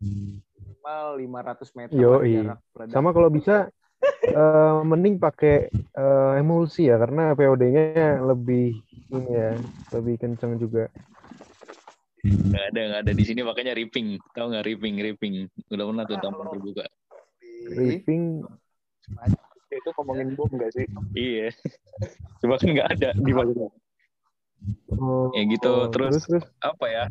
minimal 0.00 1.06
500 1.18 1.76
meter 1.76 1.94
Yo, 1.96 2.20
Sama 2.88 3.10
kalau 3.12 3.28
bisa 3.28 3.68
uh, 4.32 4.80
mending 4.84 5.20
pakai 5.20 5.68
uh, 5.96 6.38
emulsi 6.38 6.88
ya 6.88 6.96
karena 6.96 7.36
POD-nya 7.36 8.22
lebih 8.24 8.80
ini 9.10 9.28
ya, 9.28 9.58
lebih 9.96 10.14
kencang 10.20 10.56
juga. 10.56 10.86
Gak 12.20 12.64
ada, 12.76 12.80
gak 12.96 13.00
ada 13.08 13.12
di 13.16 13.24
sini 13.24 13.40
makanya 13.40 13.72
ripping. 13.72 14.20
Tahu 14.36 14.52
nggak 14.52 14.66
ripping, 14.68 14.94
ripping. 15.00 15.32
Udah 15.72 15.84
pernah 15.88 16.04
tuh 16.04 16.18
tampang 16.20 16.48
terbuka. 16.52 16.84
Ripping 17.72 18.44
itu 19.78 19.90
ngomongin 19.94 20.34
bom 20.34 20.50
gak 20.58 20.72
sih? 20.74 20.86
Iya. 21.14 21.54
Cuma 22.42 22.56
kan 22.58 22.68
nggak 22.72 22.88
ada 22.98 23.10
di 23.14 23.32
mana. 23.32 23.68
Oh, 24.92 25.30
ya 25.32 25.42
gitu. 25.46 25.70
Oh, 25.70 25.86
terus, 25.88 26.24
terus, 26.26 26.42
terus 26.42 26.46
apa 26.60 26.86
ya? 26.88 27.04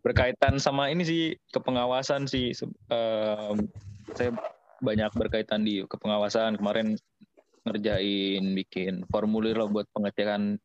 berkaitan 0.00 0.56
sama 0.56 0.88
ini 0.88 1.04
sih 1.04 1.22
kepengawasan 1.52 2.24
sih 2.24 2.52
um, 2.88 3.56
saya 4.16 4.32
banyak 4.80 5.12
berkaitan 5.16 5.64
di 5.64 5.84
kepengawasan 5.84 6.56
kemarin 6.56 6.96
ngerjain 7.66 8.44
bikin 8.56 9.04
formulir 9.10 9.58
lah 9.58 9.68
buat 9.68 9.88
pengecekan 9.92 10.56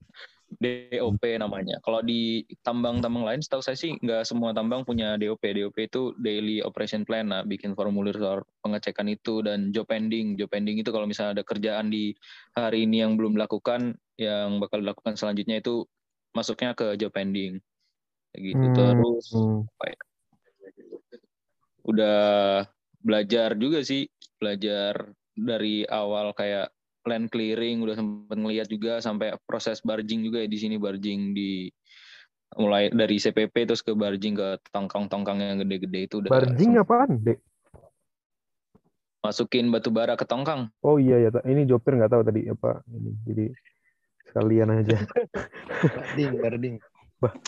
DOP 0.60 1.24
namanya. 1.40 1.80
Kalau 1.80 2.04
di 2.04 2.44
tambang-tambang 2.66 3.24
lain, 3.24 3.40
setahu 3.40 3.64
saya 3.64 3.80
sih 3.80 3.96
nggak 4.02 4.28
semua 4.28 4.52
tambang 4.52 4.84
punya 4.84 5.16
DOP. 5.16 5.40
DOP 5.40 5.78
itu 5.80 6.12
daily 6.20 6.60
operation 6.60 7.08
plan, 7.08 7.32
nah 7.32 7.42
bikin 7.48 7.72
formulir 7.72 8.18
soal 8.20 8.44
pengecekan 8.60 9.08
itu 9.08 9.40
dan 9.46 9.72
job 9.72 9.88
pending. 9.88 10.36
Job 10.36 10.52
pending 10.52 10.84
itu 10.84 10.92
kalau 10.92 11.08
misalnya 11.08 11.40
ada 11.40 11.44
kerjaan 11.48 11.88
di 11.88 12.12
hari 12.52 12.84
ini 12.84 13.06
yang 13.06 13.16
belum 13.16 13.40
dilakukan, 13.40 13.96
yang 14.20 14.60
bakal 14.60 14.84
dilakukan 14.84 15.16
selanjutnya 15.16 15.64
itu 15.64 15.88
masuknya 16.36 16.72
ke 16.76 16.96
job 16.96 17.12
pending 17.12 17.60
gitu 18.36 18.64
hmm. 18.64 18.76
terus 18.76 19.28
apa 19.76 19.86
ya, 19.92 20.00
udah 21.84 22.22
belajar 23.02 23.50
juga 23.60 23.84
sih 23.84 24.08
belajar 24.40 25.12
dari 25.36 25.84
awal 25.84 26.32
kayak 26.32 26.72
land 27.06 27.28
clearing 27.34 27.82
udah 27.82 27.96
sempat 27.98 28.38
ngeliat 28.38 28.68
juga 28.70 29.02
sampai 29.02 29.34
proses 29.46 29.82
barging 29.82 30.22
juga 30.26 30.44
ya 30.46 30.50
di 30.50 30.60
sini 30.60 30.76
barging 30.78 31.34
di 31.34 31.70
mulai 32.60 32.92
dari 32.92 33.16
CPP 33.16 33.56
terus 33.64 33.80
ke 33.80 33.96
barging 33.96 34.36
ke 34.36 34.60
tongkang-tongkang 34.76 35.40
yang 35.40 35.60
gede-gede 35.64 36.00
itu 36.06 36.16
udah 36.20 36.30
barging 36.30 36.76
apaan 36.78 37.18
dek 37.24 37.40
masukin 39.22 39.70
batu 39.70 39.94
bara 39.94 40.18
ke 40.20 40.26
tongkang 40.28 40.68
oh 40.84 40.98
iya 41.00 41.30
ya 41.30 41.30
ini 41.48 41.64
Jopir 41.64 41.96
nggak 41.96 42.12
tahu 42.12 42.24
tadi 42.28 42.50
apa 42.52 42.84
ini 42.92 43.12
jadi 43.24 43.46
sekalian 44.28 44.70
aja 44.84 44.98
barding 46.18 46.34
barding 46.42 46.76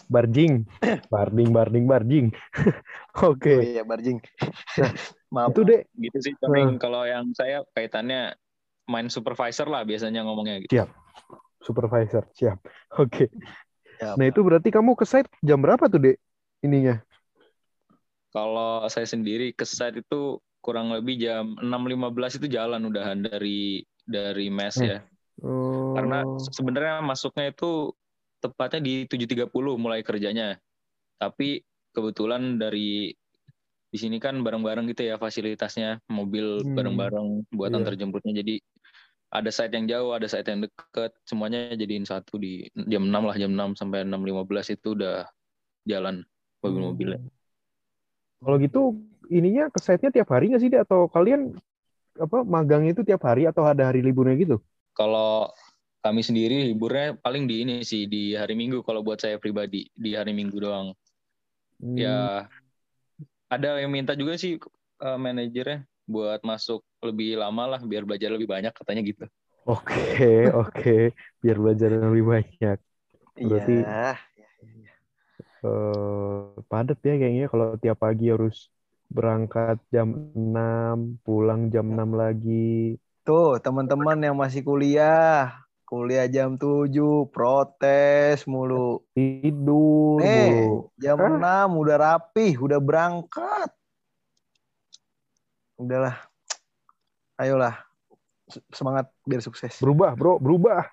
barjing, 0.06 0.70
barding, 1.10 1.50
barding, 1.50 1.86
barjing. 1.90 2.26
Oke. 3.26 3.42
Okay. 3.42 3.58
Oh 3.58 3.64
iya 3.66 3.84
barjing. 3.84 4.22
Nah, 4.78 4.92
Maaf. 5.34 5.50
Itu 5.50 5.66
deh. 5.66 5.82
Gitu 5.98 6.18
sih. 6.22 6.34
Tapi 6.38 6.62
uh. 6.62 6.78
kalau 6.78 7.02
yang 7.10 7.34
saya 7.34 7.66
kaitannya 7.74 8.38
main 8.88 9.08
supervisor 9.08 9.68
lah 9.68 9.88
biasanya 9.88 10.24
ngomongnya. 10.26 10.64
Gitu. 10.64 10.72
Siap. 10.80 10.90
Supervisor, 11.64 12.28
siap. 12.36 12.60
Oke. 13.02 13.28
Okay. 13.28 13.30
Ya, 14.02 14.18
nah 14.20 14.26
itu 14.28 14.42
berarti 14.44 14.74
kamu 14.74 14.98
ke 15.00 15.06
site 15.08 15.30
jam 15.40 15.62
berapa 15.62 15.88
tuh 15.88 16.02
dek 16.02 16.18
ininya? 16.66 17.00
Kalau 18.34 18.84
saya 18.90 19.06
sendiri 19.06 19.54
ke 19.54 19.64
site 19.64 20.02
itu 20.04 20.42
kurang 20.64 20.90
lebih 20.92 21.22
jam 21.22 21.54
6.15 21.62 22.40
itu 22.42 22.48
jalan 22.50 22.82
udahan 22.90 23.22
dari 23.22 23.86
dari 24.04 24.48
mes 24.50 24.76
ya. 24.82 25.00
Oh. 25.40 25.94
Karena 25.94 26.26
sebenarnya 26.52 27.06
masuknya 27.06 27.54
itu 27.54 27.94
tepatnya 28.44 28.82
di 28.84 28.94
7.30 29.08 29.48
mulai 29.80 30.02
kerjanya. 30.02 30.58
Tapi 31.22 31.64
kebetulan 31.94 32.58
dari 32.58 33.14
di 33.94 33.98
sini 34.02 34.18
kan 34.18 34.42
bareng-bareng 34.42 34.90
gitu 34.90 35.06
ya 35.06 35.22
fasilitasnya 35.22 36.02
mobil 36.10 36.66
hmm. 36.66 36.74
bareng-bareng 36.74 37.28
buat 37.54 37.70
yeah. 37.70 37.78
antar 37.78 37.94
jemputnya 37.94 38.42
jadi 38.42 38.58
ada 39.34 39.50
site 39.50 39.74
yang 39.74 39.90
jauh, 39.90 40.14
ada 40.14 40.30
site 40.30 40.46
yang 40.46 40.62
deket, 40.62 41.12
semuanya 41.26 41.74
jadiin 41.74 42.06
satu 42.06 42.38
di 42.38 42.70
jam 42.86 43.10
6 43.10 43.10
lah, 43.10 43.34
jam 43.34 43.50
6 43.50 43.74
sampai 43.74 44.06
6.15 44.06 44.78
itu 44.78 44.94
udah 44.94 45.26
jalan 45.90 46.22
mobil-mobilnya. 46.62 47.18
Hmm. 47.18 47.34
Kalau 48.46 48.58
gitu 48.62 48.82
ininya 49.34 49.74
ke 49.74 49.82
site-nya 49.82 50.14
tiap 50.14 50.30
hari 50.30 50.54
nggak 50.54 50.62
sih, 50.62 50.70
atau 50.78 51.10
kalian 51.10 51.58
apa 52.14 52.46
magang 52.46 52.86
itu 52.86 53.02
tiap 53.02 53.26
hari 53.26 53.50
atau 53.50 53.66
ada 53.66 53.90
hari 53.90 54.06
liburnya 54.06 54.38
gitu? 54.38 54.58
Kalau 54.94 55.50
kami 56.06 56.22
sendiri 56.22 56.70
liburnya 56.70 57.18
paling 57.18 57.50
di 57.50 57.66
ini 57.66 57.82
sih 57.82 58.06
di 58.06 58.38
hari 58.38 58.54
Minggu 58.54 58.86
kalau 58.86 59.02
buat 59.02 59.18
saya 59.18 59.42
pribadi 59.42 59.90
di 59.98 60.14
hari 60.14 60.38
Minggu 60.38 60.62
doang. 60.62 60.94
Hmm. 61.82 61.98
Ya 61.98 62.46
ada 63.50 63.82
yang 63.82 63.90
minta 63.90 64.14
juga 64.14 64.38
sih 64.38 64.62
uh, 65.02 65.18
manajernya 65.18 65.90
buat 66.04 66.44
masuk 66.44 66.84
lebih 67.00 67.40
lama 67.40 67.78
lah 67.78 67.82
biar 67.84 68.04
belajar 68.04 68.32
lebih 68.32 68.48
banyak 68.48 68.74
katanya 68.76 69.02
gitu. 69.04 69.26
Oke, 69.64 69.96
okay, 69.96 70.40
oke. 70.52 70.72
Okay. 70.76 71.04
Biar 71.40 71.58
belajar 71.60 71.90
lebih 71.96 72.26
banyak. 72.28 72.78
Berarti 73.34 73.76
yeah. 73.82 74.18
uh, 75.64 76.54
padat 76.68 77.00
ya 77.02 77.16
kayaknya 77.16 77.48
kalau 77.48 77.80
tiap 77.80 77.98
pagi 78.04 78.30
harus 78.30 78.68
berangkat 79.14 79.80
jam 79.94 80.34
6, 80.36 81.24
pulang 81.24 81.70
jam 81.70 81.86
6 81.94 82.18
lagi. 82.18 82.98
Tuh, 83.24 83.62
teman-teman 83.64 84.20
yang 84.20 84.36
masih 84.36 84.66
kuliah, 84.66 85.64
kuliah 85.88 86.28
jam 86.28 86.60
7, 86.60 87.30
protes 87.32 88.44
mulu. 88.50 89.06
Tidur 89.16 90.20
eh, 90.20 90.50
mulu. 90.52 90.92
jam 91.00 91.18
Hah? 91.22 91.70
6 91.70 91.82
udah 91.82 91.98
rapih, 92.02 92.54
udah 92.60 92.80
berangkat 92.84 93.70
udahlah. 95.78 96.16
Ayolah. 97.38 97.76
Semangat 98.70 99.10
biar 99.26 99.42
sukses. 99.42 99.80
Berubah 99.82 100.14
bro. 100.14 100.38
Berubah. 100.38 100.86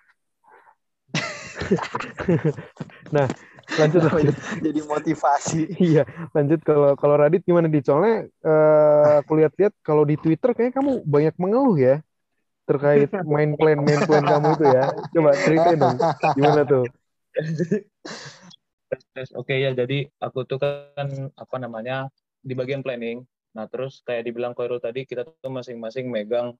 Nah 3.14 3.26
lanjut 3.78 4.02
lanjut. 4.10 4.34
jadi 4.58 4.80
motivasi? 4.82 5.62
Iya 5.94 6.02
lanjut. 6.34 6.60
Kalau 6.66 6.98
kalau 6.98 7.14
Radit 7.14 7.46
gimana 7.46 7.70
di 7.70 7.78
soalnya 7.84 8.26
uh, 8.42 9.22
aku 9.22 9.38
lihat-lihat 9.38 9.74
kalau 9.84 10.02
di 10.02 10.18
Twitter 10.18 10.50
kayaknya 10.54 10.82
kamu 10.82 10.92
banyak 11.06 11.34
mengeluh 11.38 11.78
ya 11.78 11.96
terkait 12.66 13.10
main 13.34 13.54
plan 13.54 13.78
main 13.82 14.00
plan 14.02 14.24
kamu 14.26 14.48
itu 14.58 14.66
ya. 14.66 14.84
Coba 15.14 15.30
ceritain 15.42 15.78
dong 15.78 15.98
gimana 16.34 16.62
tuh? 16.66 16.84
Oke 19.38 19.54
ya, 19.54 19.70
jadi 19.70 20.10
aku 20.18 20.42
tuh 20.42 20.58
kan 20.58 21.30
apa 21.38 21.56
namanya 21.62 22.10
di 22.42 22.58
bagian 22.58 22.82
planning 22.82 23.22
Nah, 23.50 23.66
terus 23.66 24.02
kayak 24.06 24.30
dibilang 24.30 24.54
Koirul 24.54 24.78
tadi, 24.78 25.02
kita 25.02 25.26
tuh 25.26 25.50
masing-masing 25.50 26.06
megang 26.06 26.54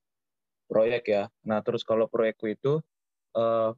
proyek 0.66 1.02
ya. 1.06 1.24
Nah, 1.46 1.62
terus 1.62 1.86
kalau 1.86 2.10
proyekku 2.10 2.50
itu 2.50 2.82
uh, 3.38 3.70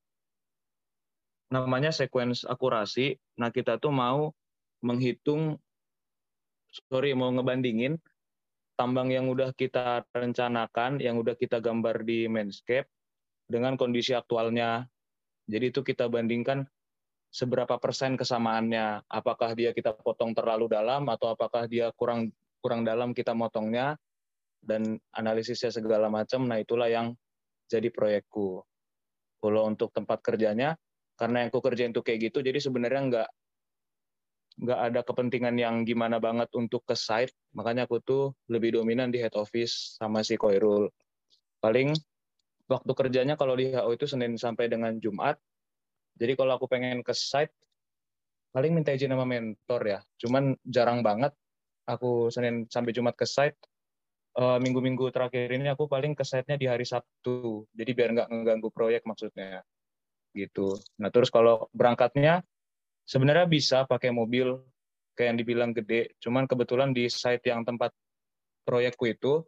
namanya 1.53 1.93
sequence 1.93 2.49
akurasi. 2.49 3.21
Nah, 3.37 3.53
kita 3.53 3.77
tuh 3.77 3.93
mau 3.93 4.33
menghitung, 4.81 5.61
sorry, 6.73 7.13
mau 7.13 7.29
ngebandingin 7.33 8.01
tambang 8.77 9.13
yang 9.13 9.29
udah 9.29 9.53
kita 9.53 10.09
rencanakan, 10.17 10.99
yang 10.99 11.21
udah 11.21 11.37
kita 11.37 11.61
gambar 11.61 12.03
di 12.03 12.27
Mainscape 12.27 12.89
dengan 13.45 13.77
kondisi 13.77 14.17
aktualnya. 14.17 14.89
Jadi 15.45 15.69
itu 15.69 15.85
kita 15.85 16.09
bandingkan 16.09 16.65
seberapa 17.29 17.77
persen 17.77 18.17
kesamaannya. 18.17 19.05
Apakah 19.09 19.53
dia 19.53 19.77
kita 19.77 19.93
potong 19.97 20.33
terlalu 20.33 20.73
dalam 20.73 21.09
atau 21.13 21.33
apakah 21.37 21.69
dia 21.69 21.93
kurang 21.93 22.33
kurang 22.63 22.87
dalam 22.87 23.11
kita 23.11 23.35
motongnya 23.35 23.99
dan 24.63 24.97
analisisnya 25.11 25.75
segala 25.75 26.07
macam. 26.07 26.47
Nah 26.47 26.63
itulah 26.63 26.87
yang 26.87 27.19
jadi 27.67 27.91
proyekku. 27.91 28.63
Kalau 29.43 29.67
untuk 29.67 29.91
tempat 29.91 30.23
kerjanya, 30.23 30.79
karena 31.19 31.43
yang 31.43 31.51
ku 31.51 31.59
kerjain 31.59 31.91
itu 31.91 32.01
kayak 32.01 32.31
gitu, 32.31 32.39
jadi 32.47 32.63
sebenarnya 32.63 33.03
nggak 33.11 33.29
nggak 34.63 34.81
ada 34.93 35.01
kepentingan 35.03 35.57
yang 35.59 35.83
gimana 35.83 36.23
banget 36.23 36.47
untuk 36.55 36.87
ke 36.87 36.95
site. 36.95 37.35
Makanya 37.59 37.91
aku 37.91 37.99
tuh 38.05 38.37
lebih 38.47 38.79
dominan 38.79 39.11
di 39.11 39.19
head 39.19 39.35
office 39.35 39.99
sama 39.99 40.23
si 40.23 40.39
Koirul. 40.39 40.87
Paling 41.59 41.97
waktu 42.71 42.93
kerjanya 42.95 43.35
kalau 43.35 43.59
di 43.59 43.75
HO 43.75 43.91
itu 43.91 44.07
Senin 44.07 44.39
sampai 44.39 44.71
dengan 44.71 44.95
Jumat. 45.03 45.41
Jadi 46.21 46.37
kalau 46.37 46.55
aku 46.61 46.69
pengen 46.69 47.01
ke 47.01 47.11
site, 47.17 47.51
paling 48.53 48.77
minta 48.77 48.93
izin 48.93 49.11
sama 49.11 49.25
mentor 49.25 49.83
ya. 49.83 50.01
Cuman 50.21 50.55
jarang 50.63 51.01
banget 51.01 51.33
aku 51.87 52.29
Senin 52.33 52.67
sampai 52.69 52.93
Jumat 52.95 53.17
ke 53.17 53.27
site. 53.29 53.59
Uh, 54.33 54.57
minggu-minggu 54.65 55.13
terakhir 55.13 55.53
ini 55.53 55.69
aku 55.69 55.85
paling 55.85 56.17
ke 56.17 56.25
site-nya 56.25 56.57
di 56.57 56.65
hari 56.65 56.89
Sabtu. 56.89 57.69
Jadi 57.77 57.91
biar 57.93 58.17
nggak 58.17 58.29
mengganggu 58.33 58.69
proyek 58.73 59.05
maksudnya. 59.05 59.61
Gitu. 60.33 60.81
Nah 60.99 61.13
terus 61.13 61.29
kalau 61.29 61.69
berangkatnya 61.77 62.41
sebenarnya 63.05 63.45
bisa 63.45 63.85
pakai 63.85 64.09
mobil 64.09 64.57
kayak 65.13 65.37
yang 65.37 65.39
dibilang 65.39 65.71
gede. 65.77 66.17
Cuman 66.17 66.49
kebetulan 66.49 66.97
di 66.97 67.13
site 67.13 67.45
yang 67.53 67.69
tempat 67.69 67.93
proyekku 68.65 69.05
itu 69.11 69.45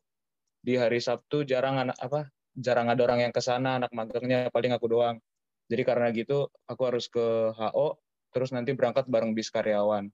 di 0.65 0.81
hari 0.81 1.01
Sabtu 1.01 1.45
jarang 1.45 1.77
anak 1.77 1.97
apa 2.01 2.29
jarang 2.57 2.89
ada 2.89 3.03
orang 3.05 3.29
yang 3.29 3.33
ke 3.35 3.43
sana 3.43 3.83
anak 3.83 3.91
magangnya 3.93 4.49
paling 4.49 4.73
aku 4.73 4.87
doang 4.89 5.21
jadi 5.69 5.83
karena 5.85 6.09
gitu 6.15 6.49
aku 6.65 6.83
harus 6.87 7.11
ke 7.11 7.53
HO 7.53 8.01
terus 8.31 8.51
nanti 8.55 8.73
berangkat 8.73 9.05
bareng 9.11 9.37
bis 9.37 9.53
karyawan 9.53 10.09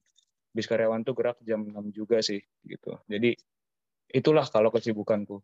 bis 0.51 0.67
karyawan 0.67 1.07
tuh 1.07 1.15
gerak 1.15 1.39
jam 1.47 1.63
6 1.63 1.95
juga 1.95 2.19
sih 2.21 2.43
gitu. 2.67 2.99
Jadi 3.07 3.39
itulah 4.11 4.47
kalau 4.51 4.75
kesibukanku 4.75 5.39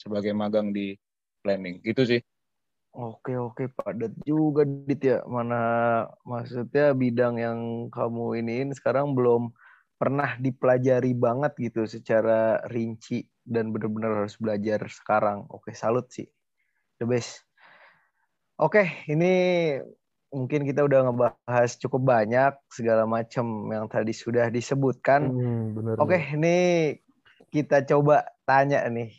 sebagai 0.00 0.32
magang 0.32 0.72
di 0.72 0.96
planning 1.44 1.84
gitu 1.84 2.04
sih. 2.08 2.20
Oke 2.90 3.38
oke 3.38 3.70
padat 3.70 4.10
juga 4.26 4.66
dit 4.66 4.98
ya 4.98 5.22
mana 5.22 5.62
maksudnya 6.26 6.90
bidang 6.90 7.38
yang 7.38 7.58
kamu 7.86 8.42
iniin 8.42 8.74
sekarang 8.74 9.14
belum 9.14 9.54
pernah 9.94 10.34
dipelajari 10.40 11.14
banget 11.14 11.54
gitu 11.60 11.86
secara 11.86 12.58
rinci 12.66 13.22
dan 13.46 13.70
benar-benar 13.70 14.24
harus 14.24 14.34
belajar 14.40 14.82
sekarang. 14.90 15.46
Oke 15.54 15.70
salut 15.70 16.10
sih. 16.10 16.26
The 16.98 17.06
best. 17.06 17.46
Oke 18.58 19.06
ini 19.06 19.32
mungkin 20.30 20.62
kita 20.62 20.86
udah 20.86 21.10
ngebahas 21.10 21.70
cukup 21.78 22.02
banyak 22.06 22.54
segala 22.70 23.04
macam 23.04 23.70
yang 23.70 23.86
tadi 23.90 24.14
sudah 24.14 24.48
disebutkan. 24.48 25.30
Hmm, 25.30 25.98
Oke, 25.98 26.22
ini 26.34 26.58
kita 27.50 27.82
coba 27.86 28.26
tanya 28.46 28.86
nih. 28.86 29.10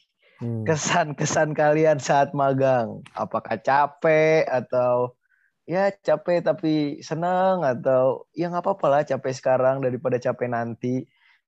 Hmm. 0.42 0.66
Kesan-kesan 0.66 1.54
kalian 1.54 2.02
saat 2.02 2.34
magang, 2.34 3.06
apakah 3.14 3.62
capek 3.62 4.48
atau 4.50 5.14
ya 5.70 5.94
capek 5.94 6.42
tapi 6.42 7.00
senang 7.06 7.62
atau 7.62 8.26
ya 8.34 8.50
nggak 8.50 8.66
apa-apa 8.66 8.88
lah 8.90 9.02
capek 9.06 9.34
sekarang 9.38 9.80
daripada 9.86 10.18
capek 10.18 10.50
nanti 10.50 11.06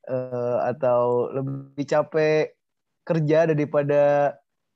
uh, 0.07 0.61
atau 0.69 1.33
lebih 1.33 1.83
capek 1.89 2.53
kerja 3.03 3.49
daripada 3.49 4.31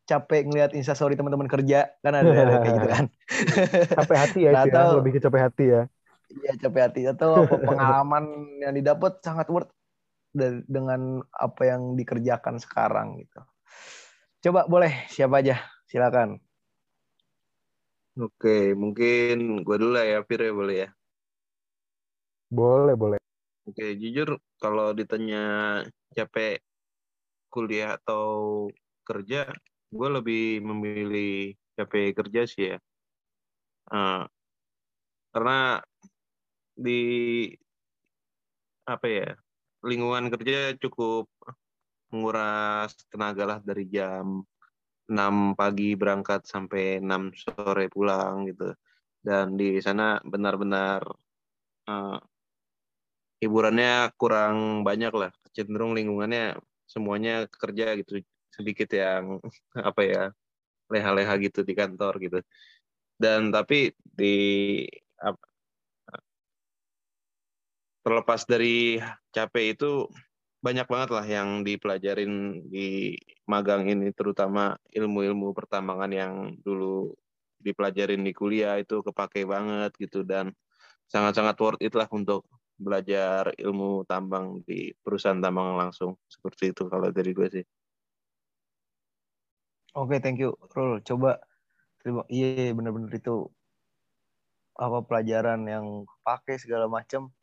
capek 0.08 0.48
ngelihat 0.48 0.72
instastory 0.72 1.20
teman-teman 1.20 1.52
kerja 1.52 1.91
kan 2.00 2.14
ada, 2.16 2.32
ada 2.32 2.55
kayak 2.64 2.74
gitu 2.80 2.88
kan. 2.88 3.05
Capek 3.99 4.18
hati 4.18 4.39
ya, 4.47 4.51
nah, 4.55 4.64
itu 4.64 4.72
ya 4.72 4.80
atau, 4.80 4.89
lebih 5.03 5.12
ke 5.14 5.20
capek 5.20 5.41
hati 5.51 5.66
ya. 5.68 5.82
Iya 6.32 6.51
capek 6.64 6.82
hati. 6.88 7.01
Atau 7.12 7.32
pengalaman 7.68 8.24
yang 8.64 8.74
didapat 8.74 9.20
sangat 9.20 9.51
worth 9.51 9.72
dengan 10.68 11.20
apa 11.36 11.62
yang 11.68 11.99
dikerjakan 11.99 12.58
sekarang 12.64 13.20
gitu. 13.20 13.43
Coba 14.47 14.64
boleh. 14.66 15.05
Siapa 15.12 15.43
aja? 15.43 15.60
Silakan. 15.91 16.39
Oke, 18.18 18.74
mungkin 18.74 19.62
gue 19.62 19.76
dulu 19.78 19.93
lah 19.93 20.08
ya, 20.08 20.20
Fir 20.26 20.41
ya 20.41 20.53
boleh 20.55 20.76
ya? 20.88 20.89
Boleh, 22.49 22.95
boleh. 22.97 23.20
Oke, 23.68 23.93
jujur 23.99 24.39
kalau 24.58 24.95
ditanya 24.95 25.84
capek 26.16 26.64
kuliah 27.51 27.99
atau 27.99 28.68
kerja, 29.03 29.51
gue 29.88 30.10
lebih 30.12 30.60
memilih 30.64 31.56
capek 31.78 32.12
kerja 32.18 32.42
sih 32.44 32.64
ya. 32.76 32.78
Uh, 33.88 34.28
karena 35.32 35.80
di 36.76 37.02
apa 38.88 39.06
ya 39.08 39.30
lingkungan 39.84 40.28
kerja 40.34 40.76
cukup 40.80 41.32
menguras 42.12 42.96
tenaga 43.12 43.44
lah 43.48 43.60
dari 43.64 43.84
jam 43.88 44.44
6 45.08 45.56
pagi 45.56 45.96
berangkat 45.96 46.44
sampai 46.44 47.00
6 47.00 47.32
sore 47.36 47.88
pulang 47.88 48.48
gitu. 48.52 48.76
Dan 49.24 49.56
di 49.60 49.80
sana 49.80 50.20
benar-benar 50.24 51.04
uh, 51.88 52.20
hiburannya 53.40 54.12
kurang 54.20 54.84
banyak 54.84 55.14
lah. 55.16 55.32
Cenderung 55.56 55.96
lingkungannya 55.96 56.60
semuanya 56.88 57.48
kerja 57.48 57.96
gitu 58.00 58.24
sedikit 58.58 58.89
yang 58.91 59.38
apa 59.89 60.01
ya 60.03 60.24
leha-leha 60.91 61.34
gitu 61.43 61.62
di 61.64 61.74
kantor 61.78 62.14
gitu. 62.24 62.39
Dan 63.18 63.49
tapi 63.53 63.91
di 64.03 64.36
apa, 65.18 65.41
terlepas 68.05 68.41
dari 68.47 69.01
capek 69.36 69.66
itu 69.76 70.08
banyak 70.64 70.88
banget 70.89 71.10
lah 71.14 71.26
yang 71.28 71.62
dipelajarin 71.62 72.64
di 72.72 73.14
magang 73.45 73.86
ini 73.88 74.10
terutama 74.16 74.74
ilmu-ilmu 74.89 75.53
pertambangan 75.53 76.12
yang 76.12 76.34
dulu 76.66 77.14
dipelajarin 77.62 78.22
di 78.24 78.34
kuliah 78.34 78.80
itu 78.80 79.03
kepake 79.03 79.43
banget 79.43 79.91
gitu. 79.99 80.24
Dan 80.24 80.53
sangat-sangat 81.12 81.55
worth 81.60 81.82
it 81.84 81.93
lah 81.95 82.08
untuk 82.12 82.47
belajar 82.78 83.51
ilmu 83.58 84.05
tambang 84.05 84.62
di 84.64 84.93
perusahaan 85.03 85.39
tambang 85.41 85.76
langsung. 85.78 86.16
Seperti 86.30 86.72
itu 86.72 86.86
kalau 86.88 87.10
dari 87.12 87.32
gue 87.34 87.47
sih. 87.49 87.66
Oke, 89.98 90.14
okay, 90.14 90.20
thank 90.22 90.38
you, 90.38 90.54
Rul. 90.78 91.02
Coba 91.02 91.41
terima 91.98 92.22
iya 92.30 92.70
benar-benar 92.70 93.10
itu 93.18 93.50
apa 94.78 95.02
pelajaran 95.02 95.66
yang 95.66 96.06
pakai 96.22 96.62
segala 96.62 96.86
macam 96.86 97.34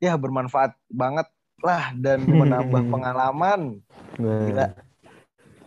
ya 0.00 0.16
bermanfaat 0.16 0.72
banget 0.88 1.28
lah 1.60 1.92
dan 2.00 2.24
menambah 2.40 2.80
pengalaman. 2.88 3.84
Nah, 4.16 4.40
Gila. 4.48 4.66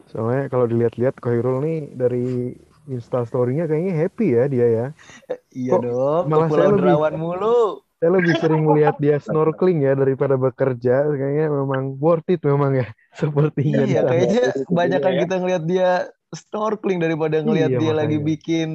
Soalnya 0.09 0.49
kalau 0.49 0.65
dilihat-lihat 0.65 1.21
Khairul 1.21 1.61
nih 1.61 1.79
dari 1.93 2.57
Insta 2.89 3.21
story-nya 3.21 3.69
kayaknya 3.69 3.93
happy 3.93 4.27
ya 4.33 4.43
dia 4.49 4.65
ya. 4.65 4.85
iya 5.61 5.77
Kok 5.77 5.81
dong, 5.85 6.23
malah 6.25 6.49
saya 6.49 6.73
lebih, 6.73 7.21
mulu. 7.21 7.85
Saya 7.99 8.15
lebih 8.15 8.33
sering 8.39 8.63
melihat 8.63 8.95
dia 8.95 9.19
snorkeling 9.19 9.83
ya 9.83 9.93
daripada 9.93 10.39
bekerja. 10.39 11.03
Kayaknya 11.03 11.47
memang 11.51 11.99
worth 11.99 12.31
it 12.31 12.39
memang 12.47 12.79
ya. 12.79 12.87
Sepertinya. 13.19 13.83
Iya, 13.83 14.01
kayaknya 14.07 14.45
kebanyakan 14.67 15.11
ya. 15.11 15.19
kita 15.27 15.35
ngelihat 15.43 15.63
dia 15.67 15.89
snorkeling 16.31 16.99
daripada 17.03 17.43
ngelihat 17.43 17.71
iya, 17.75 17.79
dia 17.81 17.91
makanya. 17.91 18.01
lagi 18.05 18.17
bikin 18.21 18.69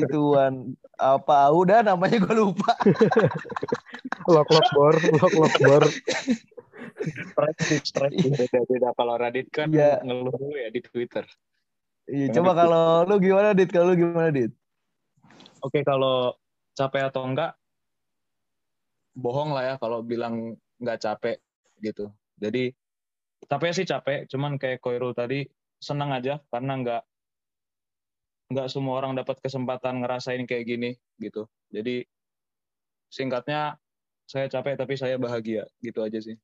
ituan 0.00 0.72
apa 0.96 1.52
udah 1.52 1.84
namanya 1.84 2.24
gue 2.24 2.36
lupa 2.40 2.72
lock 4.32 4.48
lock 4.48 4.68
bor 4.72 4.96
lock 4.96 5.34
lock 5.36 5.54
bor 5.60 5.84
beda 7.36 8.60
beda 8.64 8.88
kalau 8.96 9.14
Radit 9.20 9.52
kan 9.52 9.68
ya. 9.68 10.00
ngeluh 10.00 10.56
ya 10.56 10.72
di 10.72 10.80
Twitter 10.80 11.28
Iya, 12.10 12.34
coba 12.34 12.52
kalau 12.58 13.06
lu 13.06 13.22
gimana, 13.22 13.54
Dit? 13.54 13.70
Kalau 13.70 13.94
lu 13.94 13.94
gimana, 13.94 14.34
Dit? 14.34 14.50
Oke, 15.62 15.86
kalau 15.86 16.34
capek 16.74 17.08
atau 17.14 17.22
enggak, 17.22 17.54
bohong 19.12 19.52
lah 19.52 19.64
ya 19.64 19.74
kalau 19.76 20.00
bilang 20.00 20.56
nggak 20.80 20.98
capek 21.00 21.38
gitu. 21.78 22.10
Jadi, 22.40 22.72
capek 23.46 23.70
sih 23.74 23.86
capek, 23.86 24.26
cuman 24.26 24.56
kayak 24.56 24.82
Koirul 24.82 25.12
tadi, 25.14 25.44
senang 25.82 26.14
aja 26.14 26.38
karena 26.50 26.78
nggak 26.78 27.02
nggak 28.52 28.68
semua 28.68 29.00
orang 29.00 29.16
dapat 29.16 29.40
kesempatan 29.40 30.04
ngerasain 30.04 30.44
kayak 30.44 30.64
gini 30.66 30.90
gitu. 31.20 31.48
Jadi, 31.72 32.04
singkatnya, 33.08 33.80
saya 34.28 34.48
capek 34.48 34.76
tapi 34.76 34.94
saya 34.96 35.16
bahagia, 35.16 35.68
gitu 35.80 36.00
aja 36.04 36.18
sih. 36.20 36.36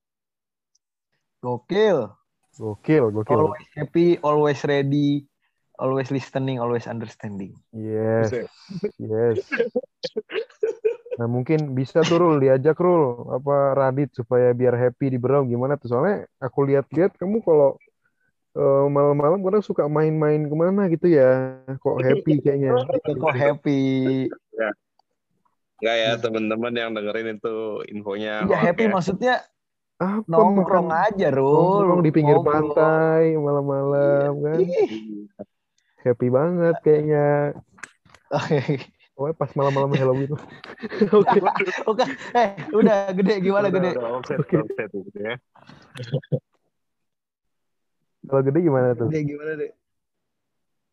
Gokil. 1.40 2.10
Gokil, 2.58 3.14
gokil. 3.14 3.38
Always 3.38 3.68
happy, 3.78 4.08
always 4.18 4.60
ready, 4.66 5.22
always 5.78 6.10
listening, 6.10 6.58
always 6.58 6.90
understanding. 6.90 7.54
Yes. 7.70 8.34
Yes. 8.98 9.46
Nah 11.18 11.26
mungkin 11.26 11.74
bisa 11.74 12.06
tuh 12.06 12.22
Rul, 12.22 12.38
diajak 12.38 12.78
Rul, 12.78 13.26
apa 13.34 13.74
Radit 13.74 14.14
supaya 14.14 14.54
biar 14.54 14.78
happy 14.78 15.10
di 15.10 15.18
Berau 15.18 15.42
gimana 15.42 15.74
tuh. 15.74 15.90
Soalnya 15.90 16.30
aku 16.38 16.62
lihat-lihat 16.62 17.18
kamu 17.18 17.42
kalau 17.42 17.74
uh, 18.54 18.86
malam-malam 18.86 19.42
kadang 19.42 19.64
suka 19.66 19.90
main-main 19.90 20.46
ke 20.46 20.54
mana 20.54 20.86
gitu 20.86 21.10
ya. 21.10 21.58
Kok 21.82 21.98
happy 22.06 22.38
kayaknya. 22.38 22.78
Kok 23.02 23.34
happy. 23.34 23.82
Ya. 24.54 24.70
Enggak 25.78 25.96
ya 25.98 26.10
teman-teman 26.22 26.72
yang 26.74 26.90
dengerin 26.94 27.34
itu 27.34 27.56
infonya. 27.90 28.46
Iya 28.46 28.58
happy 28.70 28.86
ya. 28.86 28.90
maksudnya 28.94 29.34
apa 29.98 30.22
nongkrong 30.30 30.90
aja 30.94 31.34
Rul. 31.34 31.82
Nongkrong 31.82 32.02
di 32.06 32.10
pinggir 32.14 32.38
Nongkrong. 32.38 32.78
pantai 32.78 33.34
malam-malam 33.34 34.30
iya. 34.38 34.46
kan 34.46 34.58
happy 36.06 36.28
banget 36.30 36.74
kayaknya. 36.86 37.58
Oh, 39.18 39.26
pas 39.34 39.50
malam-malam 39.58 39.90
Halloween. 39.98 40.30
Oke. 41.18 41.42
Oke. 41.90 42.04
Eh, 42.38 42.54
udah 42.70 43.10
gede 43.10 43.42
gimana 43.42 43.66
gede? 43.66 43.98
Oke. 43.98 44.54
Gitu 44.94 45.18
ya. 45.18 45.34
Kalau 48.30 48.42
gede 48.46 48.58
gimana 48.62 48.94
tuh? 48.94 49.10
Gede 49.10 49.26
gimana 49.26 49.52
deh? 49.58 49.72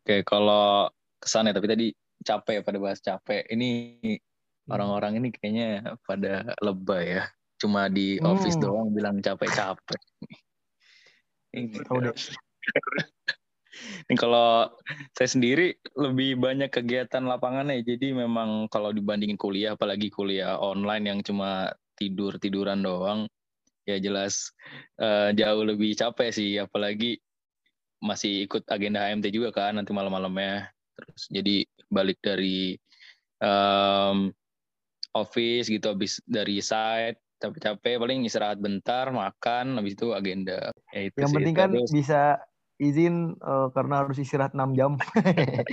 Oke, 0.02 0.22
kalau 0.22 0.88
kesannya 1.18 1.52
tapi 1.52 1.66
tadi 1.68 1.86
capek 2.22 2.64
pada 2.66 2.78
bahas 2.80 2.98
capek. 2.98 3.44
Ini 3.46 3.70
hmm. 4.02 4.72
orang-orang 4.72 5.22
ini 5.22 5.28
kayaknya 5.30 5.94
pada 6.02 6.56
lebay 6.64 7.20
ya. 7.20 7.24
Cuma 7.60 7.86
di 7.92 8.16
office 8.24 8.56
hmm. 8.56 8.64
doang 8.64 8.88
bilang 8.90 9.20
capek-capek. 9.20 10.00
Ini. 11.54 11.78
Oh, 11.92 12.00
ini 14.08 14.16
kalau 14.16 14.70
saya 15.12 15.28
sendiri 15.28 15.76
lebih 15.96 16.40
banyak 16.40 16.70
kegiatan 16.72 17.24
lapangannya. 17.24 17.82
Jadi 17.82 18.12
memang 18.16 18.70
kalau 18.72 18.90
dibandingin 18.90 19.38
kuliah, 19.38 19.74
apalagi 19.74 20.08
kuliah 20.12 20.58
online 20.58 21.04
yang 21.10 21.20
cuma 21.22 21.72
tidur 21.96 22.36
tiduran 22.36 22.84
doang, 22.84 23.24
ya 23.88 23.96
jelas 23.96 24.52
uh, 25.00 25.32
jauh 25.32 25.64
lebih 25.64 25.96
capek 25.96 26.30
sih. 26.32 26.60
Apalagi 26.60 27.20
masih 28.00 28.44
ikut 28.44 28.68
agenda 28.68 29.02
HMT 29.08 29.32
juga 29.32 29.50
kan 29.52 29.76
nanti 29.78 29.92
malam-malamnya. 29.92 30.70
Terus 30.96 31.22
jadi 31.28 31.56
balik 31.92 32.20
dari 32.24 32.76
um, 33.40 34.32
office 35.16 35.68
gitu, 35.72 35.92
habis 35.92 36.20
dari 36.24 36.60
site 36.60 37.20
capek-capek 37.36 38.00
paling 38.00 38.24
istirahat 38.24 38.58
bentar, 38.60 39.12
makan, 39.12 39.76
habis 39.76 39.92
itu 39.92 40.16
agenda. 40.16 40.72
Ya, 40.92 41.00
itu 41.08 41.18
yang 41.20 41.30
sih, 41.30 41.36
penting 41.36 41.56
kan 41.56 41.70
bisa 41.92 42.22
izin 42.76 43.36
uh, 43.40 43.68
karena 43.72 44.04
harus 44.04 44.20
istirahat 44.20 44.52
6 44.52 44.78
jam. 44.78 45.00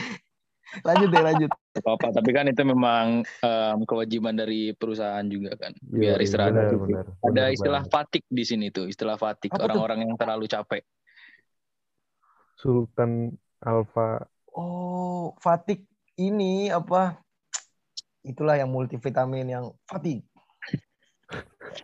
lanjut 0.87 1.09
deh, 1.13 1.23
lanjut. 1.23 1.51
Apa, 1.83 2.07
tapi 2.15 2.29
kan 2.33 2.45
itu 2.49 2.63
memang 2.65 3.21
um, 3.43 3.77
kewajiban 3.85 4.33
dari 4.33 4.73
perusahaan 4.73 5.25
juga 5.27 5.53
kan. 5.59 5.75
Biar 5.83 6.17
iya, 6.17 6.25
istirahat. 6.25 6.53
Benar, 6.55 6.73
benar, 6.79 7.05
Ada 7.21 7.29
benar, 7.29 7.47
istilah 7.53 7.83
fatik 7.91 8.23
di 8.27 8.43
sini 8.47 8.67
tuh, 8.73 8.89
istilah 8.89 9.19
fatik 9.19 9.53
orang-orang 9.53 10.07
yang 10.07 10.13
terlalu 10.17 10.47
capek. 10.49 10.81
Sultan 12.57 13.35
Alfa. 13.59 14.23
Oh, 14.55 15.35
fatik 15.43 15.83
ini 16.15 16.71
apa? 16.71 17.19
Itulah 18.23 18.55
yang 18.55 18.71
multivitamin 18.71 19.51
yang 19.51 19.65
fatik. 19.83 20.23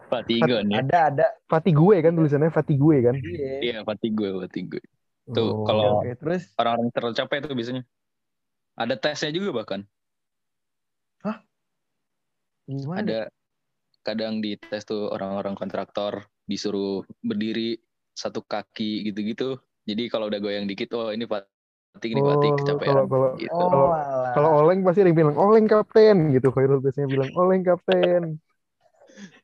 Fatigue 0.08 0.62
ya. 0.70 0.80
Ada 0.86 1.00
ada. 1.12 1.28
Fatigue 1.50 1.98
kan 2.00 2.14
tulisannya 2.14 2.54
Fatigue 2.54 2.98
kan? 3.02 3.16
Iya, 3.18 3.54
iya 3.60 3.78
Fatigue, 3.82 4.30
Fatigue. 4.46 4.82
Tuh, 5.30 5.62
oh, 5.62 5.66
kalau 5.66 6.02
okay. 6.02 6.18
terus 6.18 6.50
orang-orang 6.58 6.90
terlalu 6.90 7.14
capek 7.14 7.38
itu 7.46 7.50
biasanya. 7.54 7.84
Ada 8.80 8.96
tesnya 8.98 9.30
juga 9.36 9.50
bahkan. 9.62 9.82
Hah? 11.22 11.38
Gimana? 12.66 12.98
Ada 13.04 13.20
kadang 14.02 14.42
di 14.42 14.58
tes 14.58 14.88
tuh 14.88 15.12
orang-orang 15.12 15.54
kontraktor 15.54 16.26
disuruh 16.50 17.06
berdiri 17.22 17.78
satu 18.18 18.42
kaki 18.42 19.06
gitu-gitu. 19.12 19.62
Jadi 19.86 20.10
kalau 20.10 20.32
udah 20.32 20.40
goyang 20.42 20.66
dikit, 20.66 20.90
oh 20.98 21.14
ini 21.14 21.30
Fatik 21.30 22.10
ini 22.10 22.22
Fatik 22.22 22.52
oh, 22.52 22.58
kecapean. 22.58 22.90
Kalau 22.90 23.06
kalau 23.06 23.30
gitu. 23.38 23.54
oh, 23.54 23.94
kalau 24.34 24.50
Oleng 24.66 24.82
pasti 24.82 25.06
ada 25.06 25.10
yang 25.14 25.20
bilang 25.22 25.38
Oleng 25.38 25.68
kapten 25.70 26.18
gitu. 26.34 26.50
Khairul 26.50 26.82
biasanya 26.82 27.08
bilang 27.10 27.32
Oleng 27.38 27.62
kapten. 27.62 28.24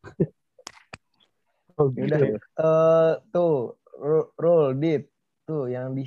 oh, 1.78 1.86
gitu. 1.94 2.10
Udah, 2.10 2.20
uh, 2.58 3.12
tuh 3.30 3.78
roll 4.40 4.76
dit 4.80 5.08
tuh 5.46 5.70
yang 5.70 5.94
di 5.94 6.04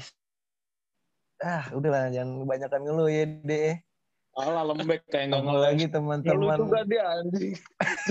ah 1.38 1.70
udahlah 1.70 2.10
jangan 2.10 2.42
kebanyakan 2.42 2.80
ngeluh 2.82 3.08
ya 3.10 3.24
deh 3.26 3.78
Alah 4.38 4.70
lembek 4.70 5.02
kayak 5.10 5.34
nggak 5.34 5.42
ngeluh 5.42 5.62
lagi 5.66 5.84
teman-teman. 5.90 6.38
Lu 6.38 6.70
juga 6.70 6.86
dia 6.86 7.02
anjing. 7.10 7.58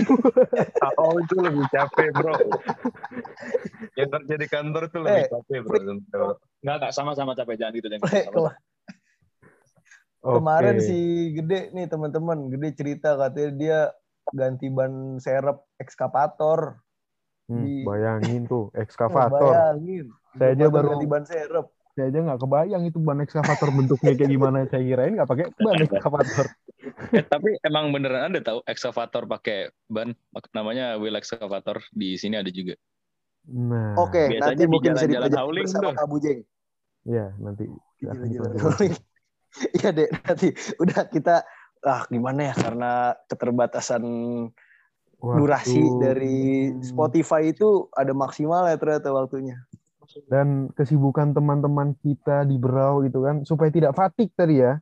oh 1.00 1.16
itu 1.24 1.36
lebih 1.40 1.64
capek 1.72 2.12
bro. 2.12 2.36
yang 3.96 4.10
kerja 4.12 4.36
di 4.36 4.48
kantor 4.52 4.92
tuh 4.92 5.08
lebih 5.08 5.24
eh, 5.24 5.30
capek 5.32 5.60
bro. 5.64 6.36
Nggak 6.60 6.76
nggak 6.84 6.92
sama-sama 6.92 7.32
capek 7.32 7.56
jangan 7.56 7.80
gitu 7.80 7.88
jangan. 7.88 8.12
Sama 8.12 8.52
Kemarin 10.28 10.84
okay. 10.84 10.84
si 10.84 11.00
Gede 11.32 11.72
nih 11.72 11.88
teman-teman, 11.88 12.52
Gede 12.52 12.70
cerita 12.76 13.16
katanya 13.16 13.50
dia 13.56 13.80
ganti 14.36 14.68
ban 14.68 15.16
serep 15.24 15.64
ekskavator. 15.80 16.84
Hmm, 17.48 17.64
di... 17.64 17.88
Bayangin 17.88 18.44
tuh, 18.44 18.68
ekskavator. 18.84 19.40
Oh, 19.40 19.56
bayangin. 19.56 20.12
Saya 20.38 20.52
aja 20.54 20.66
baru 20.70 20.88
ganti 20.96 21.08
ban 21.10 21.26
serep. 21.26 21.68
saya 21.98 22.14
aja 22.14 22.20
nggak 22.30 22.42
kebayang 22.46 22.84
itu 22.86 23.02
ban 23.02 23.18
ekskavator 23.26 23.70
bentuknya 23.74 24.14
kayak 24.14 24.30
gimana. 24.30 24.58
Saya 24.70 24.86
kirain 24.86 25.18
nggak 25.18 25.30
pakai 25.30 25.46
ban 25.58 25.82
ekskavator. 25.82 26.48
Eh, 27.10 27.26
tapi 27.26 27.58
emang 27.66 27.90
beneran 27.90 28.30
ada 28.30 28.42
tahu 28.42 28.60
ekskavator 28.70 29.26
pakai 29.26 29.74
ban? 29.90 30.14
Namanya 30.54 31.02
wheel 31.02 31.18
ekskavator 31.18 31.82
di 31.90 32.14
sini 32.22 32.38
ada 32.38 32.54
juga. 32.54 32.78
Nah 33.50 33.98
oke 33.98 34.14
okay, 34.14 34.38
nanti 34.38 34.70
mungkin 34.70 34.94
bisa 34.94 35.10
dipelajari 35.10 35.66
bersama 35.66 35.98
Kak 35.98 36.06
Bujeng. 36.06 36.40
Ya 37.08 37.34
nanti 37.42 37.66
iya 39.82 39.90
deh 39.90 40.10
nanti 40.22 40.54
udah 40.78 41.10
kita 41.10 41.42
ah 41.82 42.04
gimana 42.12 42.52
ya 42.52 42.56
karena 42.56 43.16
keterbatasan 43.26 44.04
Waktu... 45.18 45.34
durasi 45.42 45.82
dari 45.98 46.70
Spotify 46.86 47.50
itu 47.50 47.90
ada 47.98 48.14
maksimal 48.14 48.70
ya 48.70 48.78
ternyata 48.78 49.10
waktunya 49.10 49.58
dan 50.28 50.72
kesibukan 50.74 51.36
teman-teman 51.36 51.96
kita 52.00 52.48
di 52.48 52.56
Berau 52.56 53.04
gitu 53.04 53.24
kan 53.24 53.44
supaya 53.44 53.70
tidak 53.72 53.94
fatik 53.94 54.32
tadi 54.34 54.64
ya. 54.64 54.80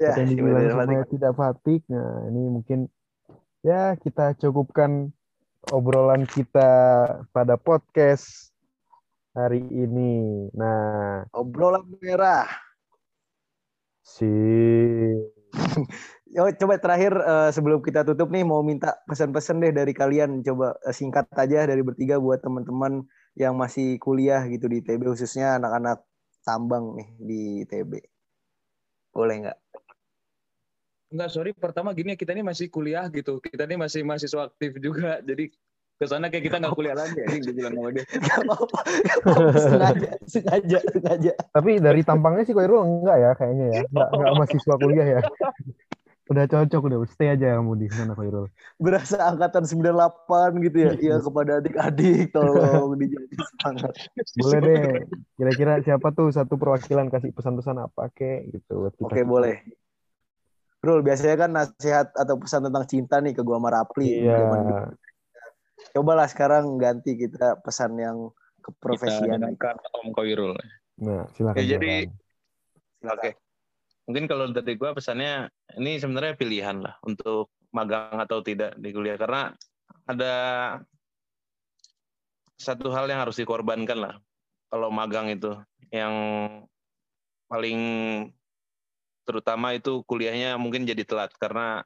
Ya, 0.00 0.18
yang 0.18 0.34
dibilang 0.34 0.66
supaya 0.66 0.86
fatik. 1.04 1.10
tidak 1.14 1.32
fatik. 1.38 1.80
Nah, 1.92 2.12
ini 2.32 2.42
mungkin 2.50 2.78
ya 3.62 3.94
kita 4.00 4.34
cukupkan 4.40 5.14
obrolan 5.70 6.26
kita 6.26 6.70
pada 7.30 7.54
podcast 7.54 8.50
hari 9.36 9.62
ini. 9.62 10.50
Nah, 10.56 11.24
obrolan 11.30 11.86
merah. 12.02 12.48
Si 14.02 14.26
Yo, 16.32 16.48
coba 16.56 16.80
terakhir 16.80 17.12
uh, 17.12 17.52
sebelum 17.52 17.84
kita 17.84 18.08
tutup 18.08 18.32
nih 18.32 18.40
mau 18.40 18.64
minta 18.64 18.96
pesan-pesan 19.04 19.60
deh 19.60 19.72
dari 19.76 19.92
kalian 19.92 20.40
coba 20.40 20.72
uh, 20.80 20.94
singkat 20.96 21.28
aja 21.36 21.68
dari 21.68 21.84
bertiga 21.84 22.16
buat 22.16 22.40
teman-teman 22.40 23.04
yang 23.38 23.56
masih 23.56 23.96
kuliah 23.96 24.44
gitu 24.48 24.68
di 24.68 24.84
TB 24.84 25.08
khususnya 25.08 25.56
anak-anak 25.56 26.04
tambang 26.44 26.98
nih 26.98 27.08
di 27.16 27.42
TB. 27.64 27.92
Boleh 29.12 29.36
nggak? 29.46 29.58
Enggak, 31.12 31.28
sorry. 31.28 31.52
Pertama 31.52 31.92
gini 31.92 32.16
kita 32.16 32.32
ini 32.32 32.40
masih 32.40 32.72
kuliah 32.72 33.04
gitu. 33.12 33.36
Kita 33.40 33.68
ini 33.68 33.76
masih 33.76 34.00
mahasiswa 34.04 34.48
aktif 34.48 34.80
juga. 34.80 35.20
Jadi 35.20 35.52
ke 36.00 36.04
sana 36.08 36.32
kayak 36.32 36.44
kita 36.48 36.56
nggak 36.58 36.74
kuliah 36.74 36.96
lagi 36.96 37.20
ya. 37.20 37.28
Ini 37.30 37.52
bilang 37.52 37.74
sama 37.76 37.90
dia. 37.92 38.04
Gak 38.26 38.38
apa-apa. 38.42 38.80
sengaja, 39.54 40.10
sengaja, 40.24 40.78
sengaja. 40.88 41.32
Tapi 41.52 41.70
dari 41.78 42.00
tampangnya 42.02 42.42
sih 42.48 42.56
kok 42.56 42.64
enggak 42.64 43.16
ya 43.20 43.30
kayaknya 43.36 43.66
ya. 43.70 43.80
Enggak, 43.86 44.08
enggak 44.16 44.32
mahasiswa 44.40 44.74
kuliah 44.80 45.06
ya. 45.06 45.20
Udah 46.30 46.46
cocok 46.46 46.82
udah 46.86 46.98
stay 47.10 47.34
aja 47.34 47.58
kamu 47.58 47.82
di 47.82 47.90
sana 47.90 48.14
Khairul. 48.14 48.46
Berasa 48.78 49.26
angkatan 49.26 49.66
98 49.66 50.64
gitu 50.70 50.76
ya. 50.78 50.92
Iya 50.94 51.16
kepada 51.18 51.58
adik-adik 51.58 52.30
tolong 52.30 52.94
dijaga 52.94 53.42
semangat. 53.42 53.92
Boleh 54.38 54.60
deh. 54.62 54.82
Kira-kira 55.34 55.72
siapa 55.82 56.14
tuh 56.14 56.30
satu 56.30 56.54
perwakilan 56.54 57.10
kasih 57.10 57.34
pesan-pesan 57.34 57.76
apa 57.82 58.06
kek 58.14 58.54
gitu. 58.54 58.86
Oke, 58.86 59.02
okay, 59.02 59.24
boleh. 59.26 59.66
Rul, 60.82 61.02
biasanya 61.02 61.36
kan 61.46 61.50
nasihat 61.50 62.14
atau 62.14 62.38
pesan 62.38 62.70
tentang 62.70 62.86
cinta 62.86 63.18
nih 63.18 63.34
ke 63.34 63.42
gua 63.42 63.58
sama 63.58 63.70
Rapli. 63.74 64.22
Iya. 64.22 64.94
Cobalah 65.94 66.30
sekarang 66.30 66.78
ganti 66.78 67.18
kita 67.18 67.58
pesan 67.66 67.98
yang 67.98 68.30
keprofesian. 68.62 69.42
Kita 69.42 69.74
Om 69.90 70.14
Khairul. 70.14 70.54
Nah, 71.02 71.26
silakan. 71.34 71.58
Ya, 71.58 71.66
jadi 71.66 72.06
Oke. 73.02 73.18
Okay 73.18 73.41
mungkin 74.12 74.28
kalau 74.28 74.52
dari 74.52 74.76
gue 74.76 74.92
pesannya 74.92 75.48
ini 75.80 75.96
sebenarnya 75.96 76.36
pilihan 76.36 76.84
lah 76.84 77.00
untuk 77.00 77.48
magang 77.72 78.20
atau 78.20 78.44
tidak 78.44 78.76
di 78.76 78.92
kuliah. 78.92 79.16
Karena 79.16 79.48
ada 80.04 80.34
satu 82.60 82.92
hal 82.92 83.08
yang 83.08 83.24
harus 83.24 83.40
dikorbankan 83.40 83.96
lah 83.96 84.20
kalau 84.68 84.92
magang 84.92 85.32
itu. 85.32 85.56
Yang 85.88 86.12
paling 87.48 87.80
terutama 89.24 89.72
itu 89.72 90.04
kuliahnya 90.04 90.60
mungkin 90.60 90.84
jadi 90.84 91.08
telat 91.08 91.32
karena 91.40 91.80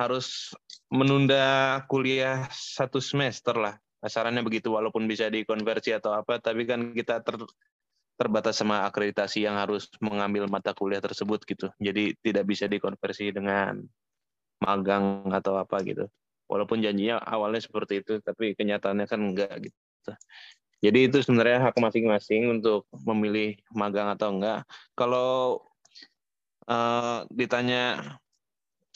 harus 0.00 0.56
menunda 0.88 1.84
kuliah 1.84 2.48
satu 2.48 2.96
semester 2.96 3.60
lah. 3.60 3.76
Asarannya 4.00 4.40
begitu 4.40 4.72
walaupun 4.72 5.04
bisa 5.04 5.28
dikonversi 5.28 5.92
atau 5.92 6.16
apa 6.16 6.40
tapi 6.40 6.64
kan 6.64 6.96
kita 6.96 7.20
ter, 7.20 7.36
terbatas 8.16 8.56
sama 8.56 8.88
akreditasi 8.88 9.44
yang 9.44 9.60
harus 9.60 9.92
mengambil 10.00 10.48
mata 10.48 10.72
kuliah 10.72 11.04
tersebut 11.04 11.44
gitu. 11.44 11.68
Jadi 11.76 12.16
tidak 12.24 12.48
bisa 12.48 12.64
dikonversi 12.64 13.28
dengan 13.30 13.84
magang 14.64 15.28
atau 15.28 15.60
apa 15.60 15.84
gitu. 15.84 16.08
Walaupun 16.48 16.80
janjinya 16.80 17.20
awalnya 17.20 17.60
seperti 17.60 18.00
itu, 18.00 18.18
tapi 18.24 18.56
kenyataannya 18.56 19.06
kan 19.06 19.20
enggak 19.20 19.52
gitu. 19.68 20.12
Jadi 20.80 20.98
itu 21.12 21.18
sebenarnya 21.20 21.68
hak 21.68 21.76
masing-masing 21.76 22.60
untuk 22.60 22.88
memilih 23.04 23.56
magang 23.72 24.08
atau 24.12 24.32
enggak. 24.32 24.64
Kalau 24.96 25.60
uh, 26.68 27.26
ditanya 27.32 28.16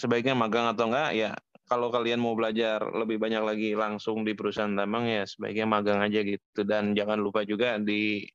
sebaiknya 0.00 0.32
magang 0.32 0.70
atau 0.72 0.88
enggak, 0.88 1.10
ya 1.12 1.30
kalau 1.70 1.92
kalian 1.92 2.18
mau 2.18 2.34
belajar 2.34 2.82
lebih 2.82 3.22
banyak 3.22 3.42
lagi 3.46 3.70
langsung 3.78 4.26
di 4.26 4.34
perusahaan 4.34 4.74
tambang 4.74 5.06
ya 5.06 5.22
sebaiknya 5.22 5.70
magang 5.70 6.02
aja 6.02 6.26
gitu 6.26 6.66
dan 6.66 6.98
jangan 6.98 7.22
lupa 7.22 7.46
juga 7.46 7.78
di 7.78 8.26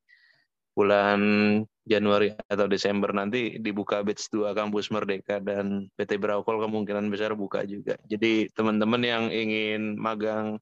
bulan 0.76 1.20
Januari 1.88 2.36
atau 2.52 2.68
Desember 2.68 3.08
nanti 3.16 3.56
dibuka 3.56 4.04
batch 4.04 4.28
2 4.28 4.52
kampus 4.52 4.92
Merdeka 4.92 5.40
dan 5.40 5.88
PT 5.96 6.20
Braukol 6.20 6.60
kemungkinan 6.60 7.08
besar 7.08 7.32
buka 7.32 7.64
juga. 7.64 7.96
Jadi 8.04 8.52
teman-teman 8.52 9.00
yang 9.00 9.24
ingin 9.32 9.96
magang 9.96 10.60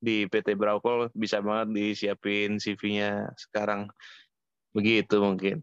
di 0.00 0.24
PT 0.24 0.56
Braukol 0.56 1.12
bisa 1.12 1.44
banget 1.44 1.76
disiapin 1.76 2.56
CV-nya 2.56 3.28
sekarang. 3.36 3.92
Begitu 4.72 5.20
mungkin. 5.20 5.60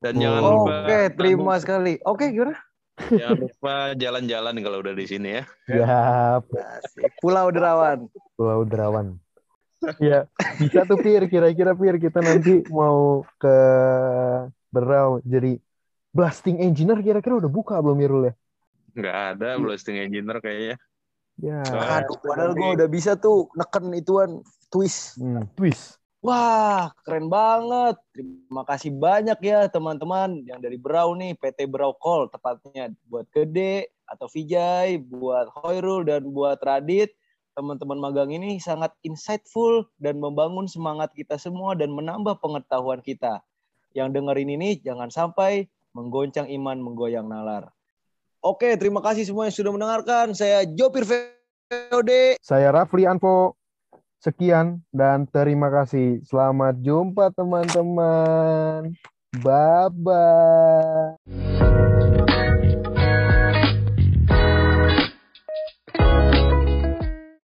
Dan 0.00 0.16
oh, 0.16 0.20
jangan 0.20 0.42
lupa 0.42 0.58
Oke, 0.58 0.74
okay, 0.90 1.04
terima 1.14 1.54
sekali. 1.62 1.92
Oke, 2.02 2.26
okay, 2.26 2.28
gimana? 2.34 2.56
Jangan 3.00 3.38
lupa 3.46 3.74
jalan-jalan 3.94 4.54
kalau 4.64 4.78
udah 4.82 4.94
di 4.96 5.06
sini 5.06 5.28
ya. 5.38 5.44
Ya. 5.68 5.96
Pulau 7.22 7.52
Derawan. 7.52 8.08
Pulau 8.34 8.64
Derawan. 8.66 9.20
Iya, 9.80 10.28
bisa 10.60 10.84
tuh 10.84 11.00
Pir, 11.00 11.24
kira-kira 11.32 11.72
Pir 11.72 11.96
kita 11.96 12.20
nanti 12.20 12.60
mau 12.68 13.24
ke 13.40 13.56
Berau 14.70 15.18
jadi 15.24 15.56
blasting 16.12 16.60
engineer 16.60 17.00
kira-kira 17.00 17.40
udah 17.40 17.50
buka 17.50 17.80
belum 17.80 17.98
Mirul 17.98 18.22
ya? 18.30 18.34
Nggak 18.94 19.16
ada 19.34 19.48
blasting 19.56 19.96
engineer 19.98 20.38
kayaknya. 20.38 20.76
Ya. 21.40 21.64
Aduh, 22.04 22.20
padahal 22.20 22.52
gue 22.52 22.70
udah 22.76 22.88
bisa 22.90 23.16
tuh 23.16 23.48
neken 23.56 23.96
ituan 23.96 24.44
twist. 24.68 25.16
Hmm, 25.16 25.48
twist. 25.56 25.96
Wah, 26.20 26.92
keren 27.00 27.32
banget. 27.32 27.96
Terima 28.12 28.60
kasih 28.68 28.92
banyak 28.92 29.40
ya 29.40 29.64
teman-teman 29.72 30.44
yang 30.44 30.60
dari 30.60 30.76
Berau 30.76 31.16
nih, 31.16 31.32
PT 31.40 31.64
Berau 31.64 31.96
Call 31.96 32.28
tepatnya 32.28 32.92
buat 33.08 33.24
Gede 33.32 33.88
atau 34.04 34.28
Vijay, 34.28 35.00
buat 35.00 35.48
Hoirul 35.48 36.04
dan 36.04 36.28
buat 36.28 36.60
Radit 36.60 37.16
teman-teman 37.60 38.00
magang 38.00 38.32
ini 38.32 38.56
sangat 38.56 38.96
insightful 39.04 39.84
dan 40.00 40.16
membangun 40.16 40.64
semangat 40.64 41.12
kita 41.12 41.36
semua 41.36 41.76
dan 41.76 41.92
menambah 41.92 42.40
pengetahuan 42.40 43.04
kita. 43.04 43.44
Yang 43.92 44.16
dengerin 44.16 44.56
ini 44.56 44.80
jangan 44.80 45.12
sampai 45.12 45.68
menggoncang 45.92 46.48
iman, 46.48 46.80
menggoyang 46.80 47.28
nalar. 47.28 47.68
Oke, 48.40 48.72
terima 48.80 49.04
kasih 49.04 49.28
semua 49.28 49.44
yang 49.44 49.52
sudah 49.52 49.76
mendengarkan. 49.76 50.32
Saya 50.32 50.64
Jopir 50.64 51.04
VOD. 51.04 52.40
Saya 52.40 52.72
Rafli 52.72 53.04
Anpo. 53.04 53.60
Sekian 54.20 54.80
dan 54.92 55.28
terima 55.28 55.68
kasih. 55.68 56.24
Selamat 56.24 56.80
jumpa 56.80 57.28
teman-teman. 57.36 58.96
Bye-bye. 59.44 61.20